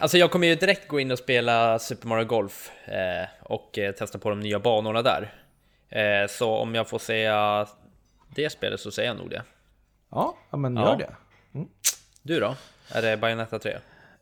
Alltså 0.00 0.18
jag 0.18 0.30
kommer 0.30 0.46
ju 0.46 0.54
direkt 0.54 0.88
gå 0.88 1.00
in 1.00 1.10
och 1.10 1.18
spela 1.18 1.78
Super 1.78 2.08
Mario 2.08 2.24
Golf 2.24 2.70
eh, 2.84 3.28
och 3.42 3.78
eh, 3.78 3.92
testa 3.92 4.18
på 4.18 4.30
de 4.30 4.40
nya 4.40 4.58
banorna 4.58 5.02
där. 5.02 5.34
Eh, 5.88 6.28
så 6.28 6.50
om 6.56 6.74
jag 6.74 6.88
får 6.88 6.98
säga 6.98 7.66
det 8.34 8.50
spelet 8.50 8.80
så 8.80 8.90
säger 8.90 9.08
jag 9.08 9.16
nog 9.16 9.30
det. 9.30 9.42
Ja, 10.10 10.36
ja 10.50 10.56
men 10.56 10.76
Ja. 10.76 10.82
gör 10.90 10.96
det. 10.98 11.14
Du 12.22 12.40
då? 12.40 12.54
Är 12.92 13.02
det 13.02 13.16
Bayonetta 13.16 13.58
3? 13.58 13.76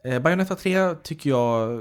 Eh, 0.05 0.19
Bayonetta 0.19 0.55
3 0.55 0.95
tycker 0.95 1.31
jag 1.31 1.81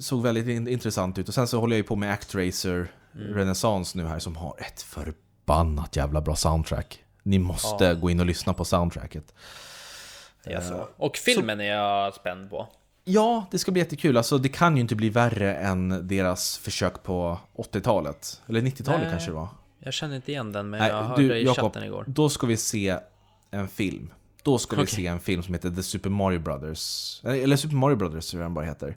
såg 0.00 0.22
väldigt 0.22 0.46
in- 0.48 0.68
intressant 0.68 1.18
ut. 1.18 1.28
Och 1.28 1.34
sen 1.34 1.48
så 1.48 1.60
håller 1.60 1.72
jag 1.76 1.78
ju 1.78 1.84
på 1.84 1.96
med 1.96 2.12
Actracer 2.12 2.88
Renaissance 3.12 3.98
nu 3.98 4.06
här 4.06 4.18
som 4.18 4.36
har 4.36 4.54
ett 4.58 4.82
förbannat 4.82 5.96
jävla 5.96 6.20
bra 6.20 6.36
soundtrack. 6.36 7.04
Ni 7.22 7.38
måste 7.38 7.94
gå 7.94 8.10
in 8.10 8.20
och 8.20 8.26
lyssna 8.26 8.54
på 8.54 8.64
soundtracket. 8.64 9.34
Alltså. 10.54 10.88
Och 10.96 11.16
filmen 11.16 11.60
är 11.60 11.64
jag 11.64 12.14
spänd 12.14 12.50
på. 12.50 12.68
Ja, 13.04 13.46
det 13.50 13.58
ska 13.58 13.72
bli 13.72 13.80
jättekul. 13.82 14.16
Alltså, 14.16 14.38
det 14.38 14.48
kan 14.48 14.76
ju 14.76 14.80
inte 14.80 14.94
bli 14.94 15.08
värre 15.08 15.54
än 15.54 16.08
deras 16.08 16.58
försök 16.58 17.02
på 17.02 17.38
80-talet. 17.56 18.42
Eller 18.48 18.60
90-talet 18.60 19.00
Nej. 19.00 19.10
kanske 19.10 19.30
det 19.30 19.34
var. 19.34 19.48
Jag 19.78 19.94
känner 19.94 20.16
inte 20.16 20.32
igen 20.32 20.52
den, 20.52 20.70
men 20.70 20.80
Nej, 20.80 20.88
jag 20.90 21.02
hörde 21.02 21.22
du, 21.22 21.38
i 21.38 21.46
chatten 21.46 21.84
igår. 21.84 22.04
då 22.08 22.28
ska 22.28 22.46
vi 22.46 22.56
se 22.56 22.98
en 23.50 23.68
film. 23.68 24.10
Då 24.42 24.58
ska 24.58 24.76
vi 24.76 24.82
Okej. 24.82 24.94
se 24.94 25.06
en 25.06 25.20
film 25.20 25.42
som 25.42 25.54
heter 25.54 25.70
The 25.70 25.82
Super 25.82 26.10
Mario 26.10 26.38
Brothers. 26.38 27.20
Eller 27.24 27.56
Super 27.56 27.76
Mario 27.76 27.96
Brothers, 27.96 28.34
jag 28.34 28.42
den 28.42 28.54
bara 28.54 28.64
heter. 28.64 28.96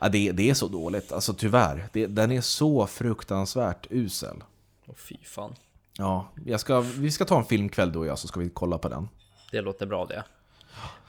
Ja, 0.00 0.08
det, 0.08 0.32
det 0.32 0.50
är 0.50 0.54
så 0.54 0.68
dåligt, 0.68 1.12
alltså 1.12 1.34
tyvärr. 1.34 1.88
Det, 1.92 2.06
den 2.06 2.32
är 2.32 2.40
så 2.40 2.86
fruktansvärt 2.86 3.86
usel. 3.90 4.36
Åh 4.86 4.94
fy 4.94 5.16
fan. 5.24 5.54
Ja, 5.98 6.28
ska, 6.56 6.80
vi 6.80 7.10
ska 7.10 7.24
ta 7.24 7.38
en 7.38 7.44
filmkväll 7.44 7.92
du 7.92 7.98
och 7.98 8.06
jag, 8.06 8.18
så 8.18 8.28
ska 8.28 8.40
vi 8.40 8.50
kolla 8.50 8.78
på 8.78 8.88
den. 8.88 9.08
Det 9.50 9.60
låter 9.60 9.86
bra 9.86 10.06
det. 10.06 10.24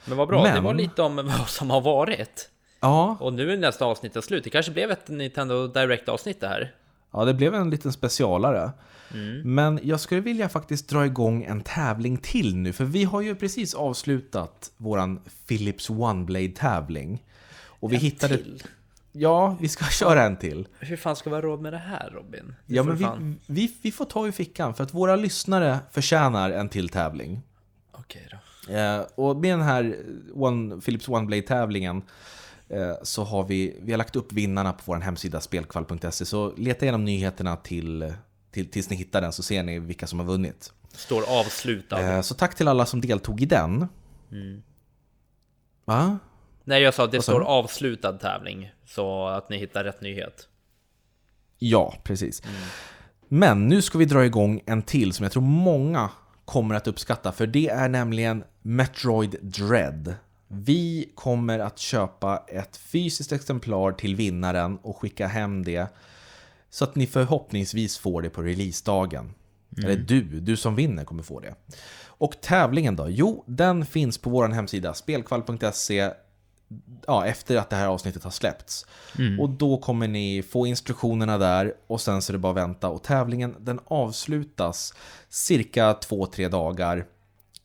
Men 0.04 0.16
vad 0.18 0.28
bra, 0.28 0.44
det 0.44 0.52
Men- 0.52 0.64
var 0.64 0.74
lite 0.74 1.02
om 1.02 1.16
vad 1.16 1.48
som 1.48 1.70
har 1.70 1.80
varit. 1.80 2.50
Ja, 2.80 3.16
Och 3.20 3.32
nu 3.32 3.52
är 3.52 3.56
nästa 3.56 3.84
avsnitt 3.84 4.24
slut. 4.24 4.44
Det 4.44 4.50
kanske 4.50 4.72
blev 4.72 4.90
ett 4.90 5.08
Nintendo 5.08 5.66
Direct 5.66 6.08
avsnitt 6.08 6.40
det 6.40 6.48
här. 6.48 6.74
ja 7.10 7.24
det 7.24 7.34
blev 7.34 7.54
en 7.54 7.70
liten 7.70 7.92
specialare. 7.92 8.72
Mm. 9.14 9.54
Men 9.54 9.80
jag 9.82 10.00
skulle 10.00 10.20
vilja 10.20 10.48
faktiskt 10.48 10.88
dra 10.88 11.06
igång 11.06 11.44
en 11.44 11.60
tävling 11.62 12.16
till 12.16 12.56
nu, 12.56 12.72
för 12.72 12.84
vi 12.84 13.04
har 13.04 13.20
ju 13.20 13.34
precis 13.34 13.74
avslutat 13.74 14.70
våran 14.76 15.20
Philips 15.48 15.90
One 15.90 16.24
Blade 16.24 16.48
tävling. 16.48 17.24
Och 17.66 17.92
vi 17.92 17.96
hittade... 17.96 18.36
Till. 18.36 18.62
Ja, 19.12 19.56
vi 19.60 19.68
ska 19.68 19.84
köra 19.90 20.22
en 20.22 20.36
till. 20.36 20.68
Hur 20.78 20.96
fan 20.96 21.16
ska 21.16 21.30
vi 21.30 21.36
ha 21.36 21.42
råd 21.42 21.60
med 21.60 21.72
det 21.72 21.78
här 21.78 22.10
Robin? 22.10 22.54
Det 22.66 22.74
Ja, 22.74 22.82
men 22.82 22.96
vi, 22.96 23.06
vi, 23.46 23.74
vi 23.82 23.92
får 23.92 24.04
ta 24.04 24.28
i 24.28 24.32
fickan 24.32 24.74
för 24.74 24.84
att 24.84 24.94
våra 24.94 25.16
lyssnare 25.16 25.78
förtjänar 25.90 26.50
en 26.50 26.68
till 26.68 26.88
tävling. 26.88 27.42
Okej 27.92 28.28
då. 28.30 28.36
Eh, 28.70 29.00
och 29.14 29.36
med 29.36 29.52
den 29.52 29.62
här 29.62 29.96
One, 30.34 30.80
Philips 30.80 31.08
One 31.08 31.26
Blade-tävlingen 31.26 32.02
eh, 32.68 32.94
så 33.02 33.24
har 33.24 33.44
vi, 33.44 33.76
vi 33.82 33.92
har 33.92 33.98
lagt 33.98 34.16
upp 34.16 34.32
vinnarna 34.32 34.72
på 34.72 34.82
vår 34.84 34.96
hemsida 34.96 35.40
spelkvall.se. 35.40 36.24
Så 36.24 36.52
leta 36.56 36.84
igenom 36.84 37.04
nyheterna 37.04 37.56
till, 37.56 38.14
till, 38.50 38.70
tills 38.70 38.90
ni 38.90 38.96
hittar 38.96 39.20
den 39.20 39.32
så 39.32 39.42
ser 39.42 39.62
ni 39.62 39.78
vilka 39.78 40.06
som 40.06 40.18
har 40.18 40.26
vunnit. 40.26 40.72
Står 40.92 41.40
avslutad. 41.40 42.00
Eh, 42.00 42.20
så 42.20 42.34
tack 42.34 42.54
till 42.54 42.68
alla 42.68 42.86
som 42.86 43.00
deltog 43.00 43.40
i 43.40 43.46
den. 43.46 43.88
Va? 45.84 46.18
Nej, 46.64 46.82
jag 46.82 46.94
sa 46.94 47.04
att 47.04 47.12
det 47.12 47.22
står 47.22 47.40
avslutad 47.40 48.12
tävling. 48.12 48.72
Så 48.86 49.26
att 49.26 49.48
ni 49.48 49.58
hittar 49.58 49.84
rätt 49.84 50.00
nyhet. 50.00 50.48
Ja, 51.58 51.94
precis. 52.04 52.42
Men 53.28 53.68
nu 53.68 53.82
ska 53.82 53.98
vi 53.98 54.04
dra 54.04 54.24
igång 54.24 54.60
en 54.66 54.82
till 54.82 55.12
som 55.12 55.22
jag 55.22 55.32
tror 55.32 55.42
många 55.42 56.10
kommer 56.44 56.74
att 56.74 56.86
uppskatta. 56.86 57.32
För 57.32 57.46
det 57.46 57.68
är 57.68 57.88
nämligen 57.88 58.44
Metroid 58.62 59.36
Dread. 59.42 60.14
Vi 60.48 61.12
kommer 61.14 61.58
att 61.58 61.78
köpa 61.78 62.44
ett 62.48 62.76
fysiskt 62.76 63.32
exemplar 63.32 63.92
till 63.92 64.16
vinnaren 64.16 64.78
och 64.82 64.96
skicka 64.96 65.26
hem 65.26 65.64
det. 65.64 65.86
Så 66.70 66.84
att 66.84 66.94
ni 66.94 67.06
förhoppningsvis 67.06 67.98
får 67.98 68.22
det 68.22 68.30
på 68.30 68.42
releasedagen. 68.42 69.34
Eller 69.84 69.96
du, 69.96 70.22
du 70.22 70.56
som 70.56 70.74
vinner 70.74 71.04
kommer 71.04 71.22
få 71.22 71.40
det. 71.40 71.54
Och 72.04 72.40
tävlingen 72.40 72.96
då? 72.96 73.06
Jo, 73.08 73.44
den 73.46 73.86
finns 73.86 74.18
på 74.18 74.30
vår 74.30 74.48
hemsida 74.48 74.94
spelkvall.se 74.94 76.10
ja, 77.06 77.26
efter 77.26 77.56
att 77.56 77.70
det 77.70 77.76
här 77.76 77.86
avsnittet 77.86 78.24
har 78.24 78.30
släppts. 78.30 78.86
Och 79.40 79.50
då 79.50 79.76
kommer 79.78 80.08
ni 80.08 80.42
få 80.42 80.66
instruktionerna 80.66 81.38
där 81.38 81.74
och 81.86 82.00
sen 82.00 82.22
så 82.22 82.30
är 82.30 82.32
det 82.32 82.38
bara 82.38 82.50
att 82.50 82.56
vänta. 82.56 82.88
Och 82.88 83.02
tävlingen 83.02 83.56
den 83.60 83.80
avslutas 83.84 84.94
cirka 85.28 85.92
2-3 85.92 86.48
dagar 86.48 87.06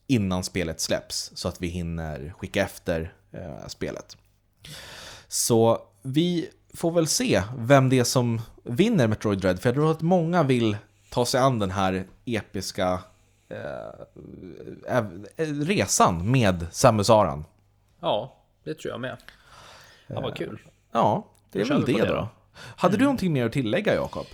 innan 0.06 0.44
spelet 0.44 0.80
släpps. 0.80 1.32
Så 1.34 1.48
att 1.48 1.62
vi 1.62 1.66
hinner 1.66 2.34
skicka 2.38 2.62
efter 2.62 3.12
eh, 3.32 3.66
spelet. 3.66 4.16
Så 5.28 5.82
vi 6.02 6.50
får 6.74 6.90
väl 6.90 7.06
se 7.06 7.42
vem 7.56 7.88
det 7.88 7.98
är 7.98 8.04
som 8.04 8.40
vinner 8.62 9.06
Metroid 9.06 9.38
Dread. 9.38 9.60
För 9.60 9.68
jag 9.68 9.74
tror 9.74 9.90
att 9.90 10.00
många 10.00 10.42
vill 10.42 10.76
ta 11.10 11.26
sig 11.26 11.40
an 11.40 11.58
den 11.58 11.70
här 11.70 12.04
episka 12.24 13.00
eh, 13.48 14.96
eh, 14.96 15.04
resan 15.46 16.30
med 16.30 16.66
Samus 16.72 17.10
Aran. 17.10 17.44
Ja, 18.00 18.36
det 18.64 18.74
tror 18.74 18.92
jag 18.92 19.00
med. 19.00 19.16
Ja, 20.06 20.20
vad 20.20 20.36
kul. 20.36 20.58
Ja, 20.92 21.26
det 21.52 21.60
är 21.60 21.64
väl 21.64 21.84
det, 21.84 21.92
det 21.92 21.98
då. 21.98 22.06
då. 22.06 22.18
Mm. 22.18 22.26
Hade 22.76 22.96
du 22.96 23.04
någonting 23.04 23.32
mer 23.32 23.46
att 23.46 23.52
tillägga, 23.52 23.94
Jakob? 23.94 24.26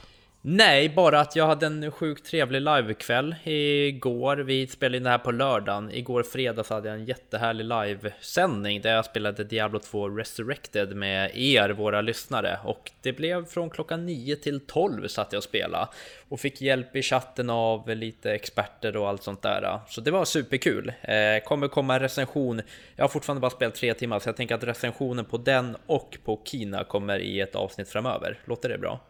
Nej, 0.45 0.89
bara 0.89 1.21
att 1.21 1.37
jag 1.37 1.47
hade 1.47 1.67
en 1.67 1.91
sjukt 1.91 2.27
trevlig 2.27 2.63
livekväll 2.63 3.35
igår. 3.45 4.37
Vi 4.37 4.67
spelade 4.67 4.97
in 4.97 5.03
det 5.03 5.11
här 5.11 5.19
på 5.19 5.31
lördagen. 5.31 5.91
Igår 5.91 6.23
fredag 6.23 6.65
så 6.65 6.75
hade 6.75 6.89
jag 6.89 6.99
en 6.99 7.05
jättehärlig 7.05 7.65
livesändning 7.65 8.81
där 8.81 8.95
jag 8.95 9.05
spelade 9.05 9.45
Diablo 9.45 9.79
2 9.79 10.09
Resurrected 10.09 10.97
med 10.97 11.31
er, 11.35 11.71
våra 11.71 12.01
lyssnare. 12.01 12.59
Och 12.65 12.91
det 13.03 13.13
blev 13.13 13.47
från 13.47 13.71
klockan 13.71 14.07
9 14.07 14.37
till 14.37 14.61
12 14.61 15.09
satt 15.09 15.33
jag 15.33 15.39
och 15.39 15.45
spelade. 15.45 15.89
Och 16.29 16.41
fick 16.41 16.61
hjälp 16.61 16.97
i 16.97 17.03
chatten 17.03 17.51
av 17.51 17.89
lite 17.89 18.33
experter 18.33 18.97
och 18.97 19.09
allt 19.09 19.23
sånt 19.23 19.43
där. 19.43 19.81
Så 19.89 20.01
det 20.01 20.11
var 20.11 20.25
superkul. 20.25 20.93
Eh, 21.03 21.45
kommer 21.45 21.69
komma 21.69 21.95
en 21.95 22.01
recension. 22.01 22.63
Jag 22.97 23.05
har 23.05 23.09
fortfarande 23.09 23.41
bara 23.41 23.51
spelat 23.51 23.75
tre 23.75 23.95
timmar 23.95 24.19
så 24.19 24.29
jag 24.29 24.37
tänker 24.37 24.55
att 24.55 24.65
recensionen 24.65 25.25
på 25.25 25.39
den 25.39 25.77
och 25.87 26.19
på 26.25 26.41
Kina 26.45 26.85
kommer 26.85 27.19
i 27.19 27.41
ett 27.41 27.55
avsnitt 27.55 27.89
framöver. 27.89 28.39
Låter 28.45 28.69
det 28.69 28.79
bra? 28.79 29.01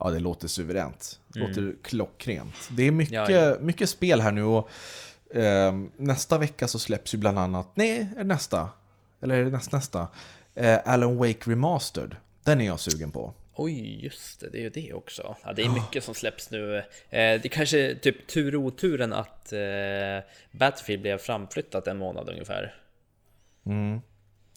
Ja, 0.00 0.10
det 0.10 0.18
låter 0.18 0.48
suveränt. 0.48 1.20
Det 1.28 1.40
låter 1.40 1.74
klockrent. 1.82 2.54
Det 2.70 2.82
är 2.86 2.90
mycket, 2.90 3.14
Mm. 3.28 3.32
Ja, 3.32 3.46
ja. 3.50 3.56
mycket 3.60 3.90
spel 3.90 4.20
här 4.20 4.32
nu 4.32 4.42
och 4.44 4.70
eh, 5.36 5.74
nästa 5.96 6.38
vecka 6.38 6.68
så 6.68 6.78
släpps 6.78 7.14
ju 7.14 7.18
bland 7.18 7.38
annat, 7.38 7.68
nej, 7.74 8.00
är 8.14 8.18
det 8.18 8.24
nästa? 8.24 8.68
Eller 9.22 9.34
är 9.34 9.44
det 9.44 9.50
näst, 9.50 9.72
nästa? 9.72 10.08
Eh, 10.54 10.78
Alan 10.84 11.16
Wake 11.16 11.50
Remastered. 11.50 12.16
Den 12.44 12.60
är 12.60 12.66
jag 12.66 12.80
sugen 12.80 13.10
på. 13.10 13.34
Oj, 13.54 14.04
just 14.04 14.40
det, 14.40 14.48
det 14.50 14.58
är 14.58 14.62
ju 14.62 14.70
det 14.70 14.92
också. 14.92 15.36
Ja, 15.44 15.52
det 15.52 15.62
är 15.62 15.68
mycket 15.68 16.04
som 16.04 16.14
släpps 16.14 16.50
nu. 16.50 16.76
Eh, 16.78 16.82
det 17.10 17.44
är 17.44 17.48
kanske 17.48 17.94
typ 17.94 18.26
tur 18.26 18.56
och 18.56 18.62
oturen 18.62 19.12
att 19.12 19.52
eh, 19.52 19.58
Battlefield 20.52 21.02
blev 21.02 21.18
framflyttat 21.18 21.86
en 21.86 21.98
månad 21.98 22.28
ungefär. 22.28 22.74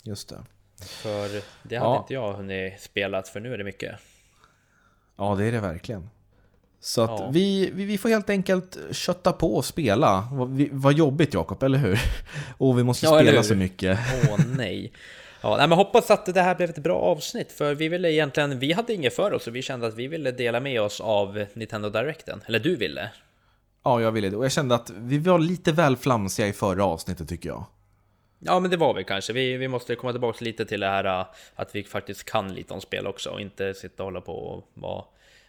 Just 0.04 0.30
det. 0.30 0.44
För 0.86 1.30
det 1.64 1.76
hade 1.76 1.92
Ja. 1.92 2.00
inte 2.02 2.14
jag 2.14 2.34
hunnit 2.34 2.82
spelat, 2.82 3.28
för 3.28 3.40
nu 3.40 3.54
är 3.54 3.58
det 3.58 3.64
mycket. 3.64 3.96
Ja, 5.18 5.36
det 5.36 5.46
är 5.46 5.52
det 5.52 5.60
verkligen. 5.60 6.10
Så 6.80 7.02
att 7.02 7.10
Ja. 7.10 7.30
vi, 7.34 7.72
vi, 7.74 7.86
vi 7.86 7.98
får 7.98 8.10
helt 8.10 8.30
enkelt 8.30 8.78
kötta 8.92 9.32
på 9.32 9.56
och 9.56 9.66
spela. 9.66 10.28
Vad, 10.32 10.62
vad 10.72 10.94
jobbigt 10.94 11.34
Jakob, 11.34 11.64
eller 11.64 11.78
hur? 11.78 12.00
Och 12.58 12.78
vi 12.80 12.84
måste 12.84 13.06
Ja, 13.06 13.20
spela 13.20 13.44
så 13.44 13.56
mycket. 13.56 14.00
Åh 14.30 14.40
nej. 14.58 14.92
Ja, 15.42 15.58
nej, 15.58 15.68
men 15.68 15.78
hoppas 15.78 16.12
att 16.12 16.26
det 16.26 16.42
här 16.42 16.56
blev 16.56 16.70
ett 16.70 16.78
bra 16.84 16.96
avsnitt, 17.00 17.52
för 17.52 17.76
vi 17.76 17.88
ville 17.88 18.12
egentligen, 18.14 18.60
vi 18.60 18.74
hade 18.74 18.94
inget 18.94 19.16
för 19.16 19.34
oss 19.34 19.48
och 19.48 19.56
vi 19.56 19.62
kände 19.62 19.88
att 19.88 19.96
vi 19.96 20.08
ville 20.08 20.32
dela 20.32 20.60
med 20.60 20.82
oss 20.82 21.02
av 21.02 21.46
Nintendo 21.54 21.90
Directen. 21.90 22.42
Eller 22.46 22.60
du 22.60 22.76
ville? 22.76 23.10
Ja, 23.84 24.02
jag 24.02 24.12
ville 24.12 24.30
det. 24.30 24.38
Och 24.38 24.46
jag 24.46 24.52
kände 24.52 24.76
att 24.76 24.90
vi 24.98 25.18
var 25.18 25.40
lite 25.40 25.72
väl 25.72 25.98
flamsiga 25.98 26.48
i 26.48 26.54
förra 26.54 26.86
avsnittet 26.86 27.30
tycker 27.30 27.50
jag. 27.50 27.66
Ja, 28.46 28.60
men 28.60 28.72
det 28.72 28.78
var 28.78 28.94
vi 28.94 29.04
kanske. 29.04 29.34
Vi, 29.34 29.58
vi 29.58 29.68
måste 29.68 29.96
komma 29.96 30.14
tillbaka 30.14 30.46
lite 30.46 30.66
till 30.66 30.80
det 30.80 30.88
här 30.88 31.20
äh, 31.20 31.26
att 31.56 31.76
vi 31.76 31.84
faktiskt 31.84 32.24
kan 32.24 32.54
lite 32.54 32.74
om 32.74 32.82
spel 32.82 33.08
också 33.08 33.30
och 33.30 33.42
inte 33.42 33.74
sitta 33.74 34.04
och 34.04 34.08
hålla 34.08 34.22
på 34.22 34.34
och 34.34 34.70
vara 34.74 35.04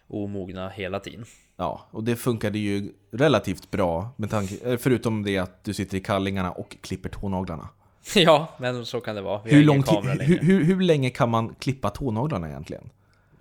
omogna 0.08 0.68
hela 0.68 1.00
tiden. 1.00 1.24
Ja, 1.56 1.86
och 1.90 2.04
det 2.04 2.16
funkade 2.16 2.58
ju 2.58 2.92
relativt 3.10 3.70
bra, 3.70 4.10
med 4.16 4.30
tanke, 4.30 4.70
eh, 4.70 4.76
förutom 4.78 5.22
det 5.22 5.38
att 5.38 5.64
du 5.64 5.74
sitter 5.74 5.96
i 5.96 6.00
kallingarna 6.00 6.52
och 6.52 6.76
klipper 6.80 7.08
tånaglarna. 7.08 7.68
Ja, 8.14 8.48
men 8.58 8.86
så 8.86 9.00
kan 9.00 9.14
det 9.14 9.22
vara. 9.22 9.40
Vi 9.44 9.54
Hur, 9.54 9.64
lång 9.64 9.82
hur, 10.20 10.38
hur, 10.38 10.64
hur 10.64 10.80
länge 10.80 11.10
kan 11.10 11.30
man 11.30 11.54
klippa 11.54 11.90
tånaglarna 11.90 12.48
egentligen? 12.48 12.90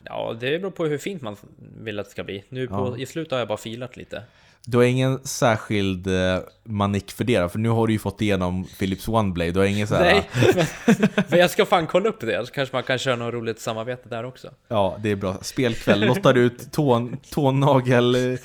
Ja, 0.05 0.35
det 0.39 0.59
beror 0.59 0.71
på 0.71 0.85
hur 0.85 0.97
fint 0.97 1.21
man 1.21 1.35
vill 1.77 1.99
att 1.99 2.05
det 2.05 2.11
ska 2.11 2.23
bli. 2.23 2.43
Nu 2.49 2.67
på, 2.67 2.97
i 2.97 3.05
slutet 3.05 3.31
har 3.31 3.39
jag 3.39 3.47
bara 3.47 3.57
filat 3.57 3.97
lite. 3.97 4.23
Du 4.65 4.77
har 4.77 4.83
ingen 4.83 5.19
särskild 5.23 6.07
eh, 6.07 6.39
manik 6.63 7.11
för 7.11 7.23
det? 7.23 7.51
För 7.51 7.59
nu 7.59 7.69
har 7.69 7.87
du 7.87 7.93
ju 7.93 7.99
fått 7.99 8.21
igenom 8.21 8.63
Philips 8.79 9.07
OneBlade, 9.07 9.51
du 9.51 9.59
har 9.59 9.65
ingen 9.65 9.87
så 9.87 9.95
här... 9.95 10.03
Nej, 10.03 10.29
men, 10.55 11.07
men 11.29 11.39
jag 11.39 11.49
ska 11.49 11.65
fan 11.65 11.87
kolla 11.87 12.09
upp 12.09 12.19
det, 12.19 12.45
så 12.47 12.53
kanske 12.53 12.75
man 12.75 12.83
kan 12.83 12.97
köra 12.97 13.15
något 13.15 13.33
roligt 13.33 13.59
samarbete 13.59 14.09
där 14.09 14.25
också. 14.25 14.49
Ja, 14.67 14.97
det 15.03 15.11
är 15.11 15.15
bra. 15.15 15.37
Spelkväll, 15.41 16.05
lottar 16.05 16.37
ut 16.37 16.71
tån, 16.71 17.17
tånagel 17.31 18.15
eh, 18.33 18.39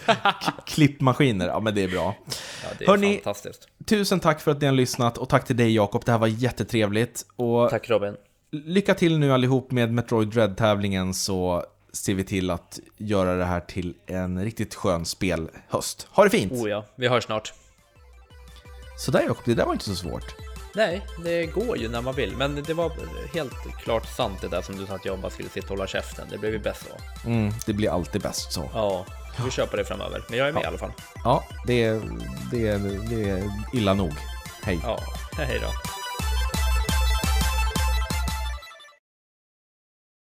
klippmaskiner. 0.66 1.46
Ja, 1.48 1.60
men 1.60 1.74
det 1.74 1.84
är 1.84 1.88
bra. 1.88 2.14
Ja, 2.62 2.68
det 2.78 2.84
är 2.84 2.88
Hörni- 2.88 3.14
fantastiskt. 3.14 3.68
Tusen 3.86 4.20
tack 4.20 4.40
för 4.40 4.50
att 4.50 4.60
ni 4.60 4.66
har 4.66 4.74
lyssnat 4.74 5.18
och 5.18 5.28
tack 5.28 5.46
till 5.46 5.56
dig 5.56 5.74
Jakob, 5.74 6.02
det 6.04 6.12
här 6.12 6.18
var 6.18 6.26
jättetrevligt. 6.26 7.26
Och 7.36 7.70
Tack 7.70 7.90
Robin. 7.90 8.16
Lycka 8.50 8.94
till 8.94 9.18
nu 9.18 9.32
allihop 9.32 9.70
med 9.70 9.92
Metroid 9.92 10.28
Dread-tävlingen 10.28 11.14
så 11.14 11.64
ser 11.92 12.14
vi 12.14 12.24
till 12.24 12.50
att 12.50 12.78
göra 12.96 13.34
det 13.34 13.44
här 13.44 13.60
till 13.60 13.94
en 14.06 14.44
riktigt 14.44 14.74
skön 14.74 15.04
spelhöst. 15.04 16.08
Ha 16.10 16.24
det 16.24 16.30
fint! 16.30 16.52
Oh 16.52 16.70
ja, 16.70 16.84
vi 16.96 17.08
hörs 17.08 17.24
snart. 17.24 17.52
Sådär 18.98 19.20
Jakob, 19.20 19.44
det 19.44 19.54
där 19.54 19.64
var 19.64 19.72
inte 19.72 19.84
så 19.84 19.94
svårt. 19.94 20.34
Nej, 20.74 21.06
det 21.24 21.46
går 21.46 21.78
ju 21.78 21.88
när 21.88 22.02
man 22.02 22.14
vill, 22.14 22.36
men 22.36 22.62
det 22.62 22.74
var 22.74 22.92
helt 23.34 23.78
klart 23.82 24.06
sant 24.06 24.40
det 24.40 24.48
där 24.48 24.62
som 24.62 24.76
du 24.76 24.86
sa 24.86 24.94
att 24.94 25.04
jag 25.04 25.20
bara 25.20 25.30
skulle 25.30 25.48
sitta 25.48 25.66
och 25.66 25.70
hålla 25.70 25.86
käften. 25.86 26.28
Det 26.30 26.38
blev 26.38 26.52
ju 26.52 26.58
bäst 26.58 26.84
så. 26.84 27.28
Mm, 27.28 27.52
det 27.66 27.72
blir 27.72 27.90
alltid 27.90 28.22
bäst 28.22 28.52
så. 28.52 28.70
Ja, 28.74 29.06
vi 29.44 29.66
på 29.66 29.76
det 29.76 29.84
framöver. 29.84 30.24
Men 30.28 30.38
jag 30.38 30.48
är 30.48 30.52
med 30.52 30.62
i 30.62 30.66
alla 30.66 30.78
fall. 30.78 30.92
Ja, 31.24 31.44
det 31.66 31.84
är, 31.84 32.02
det 32.50 32.68
är, 32.68 32.78
det 33.08 33.30
är 33.30 33.50
illa 33.72 33.94
nog. 33.94 34.12
Hej. 34.62 34.80
Ja, 34.82 35.00
hej 35.32 35.58
då. 35.62 35.97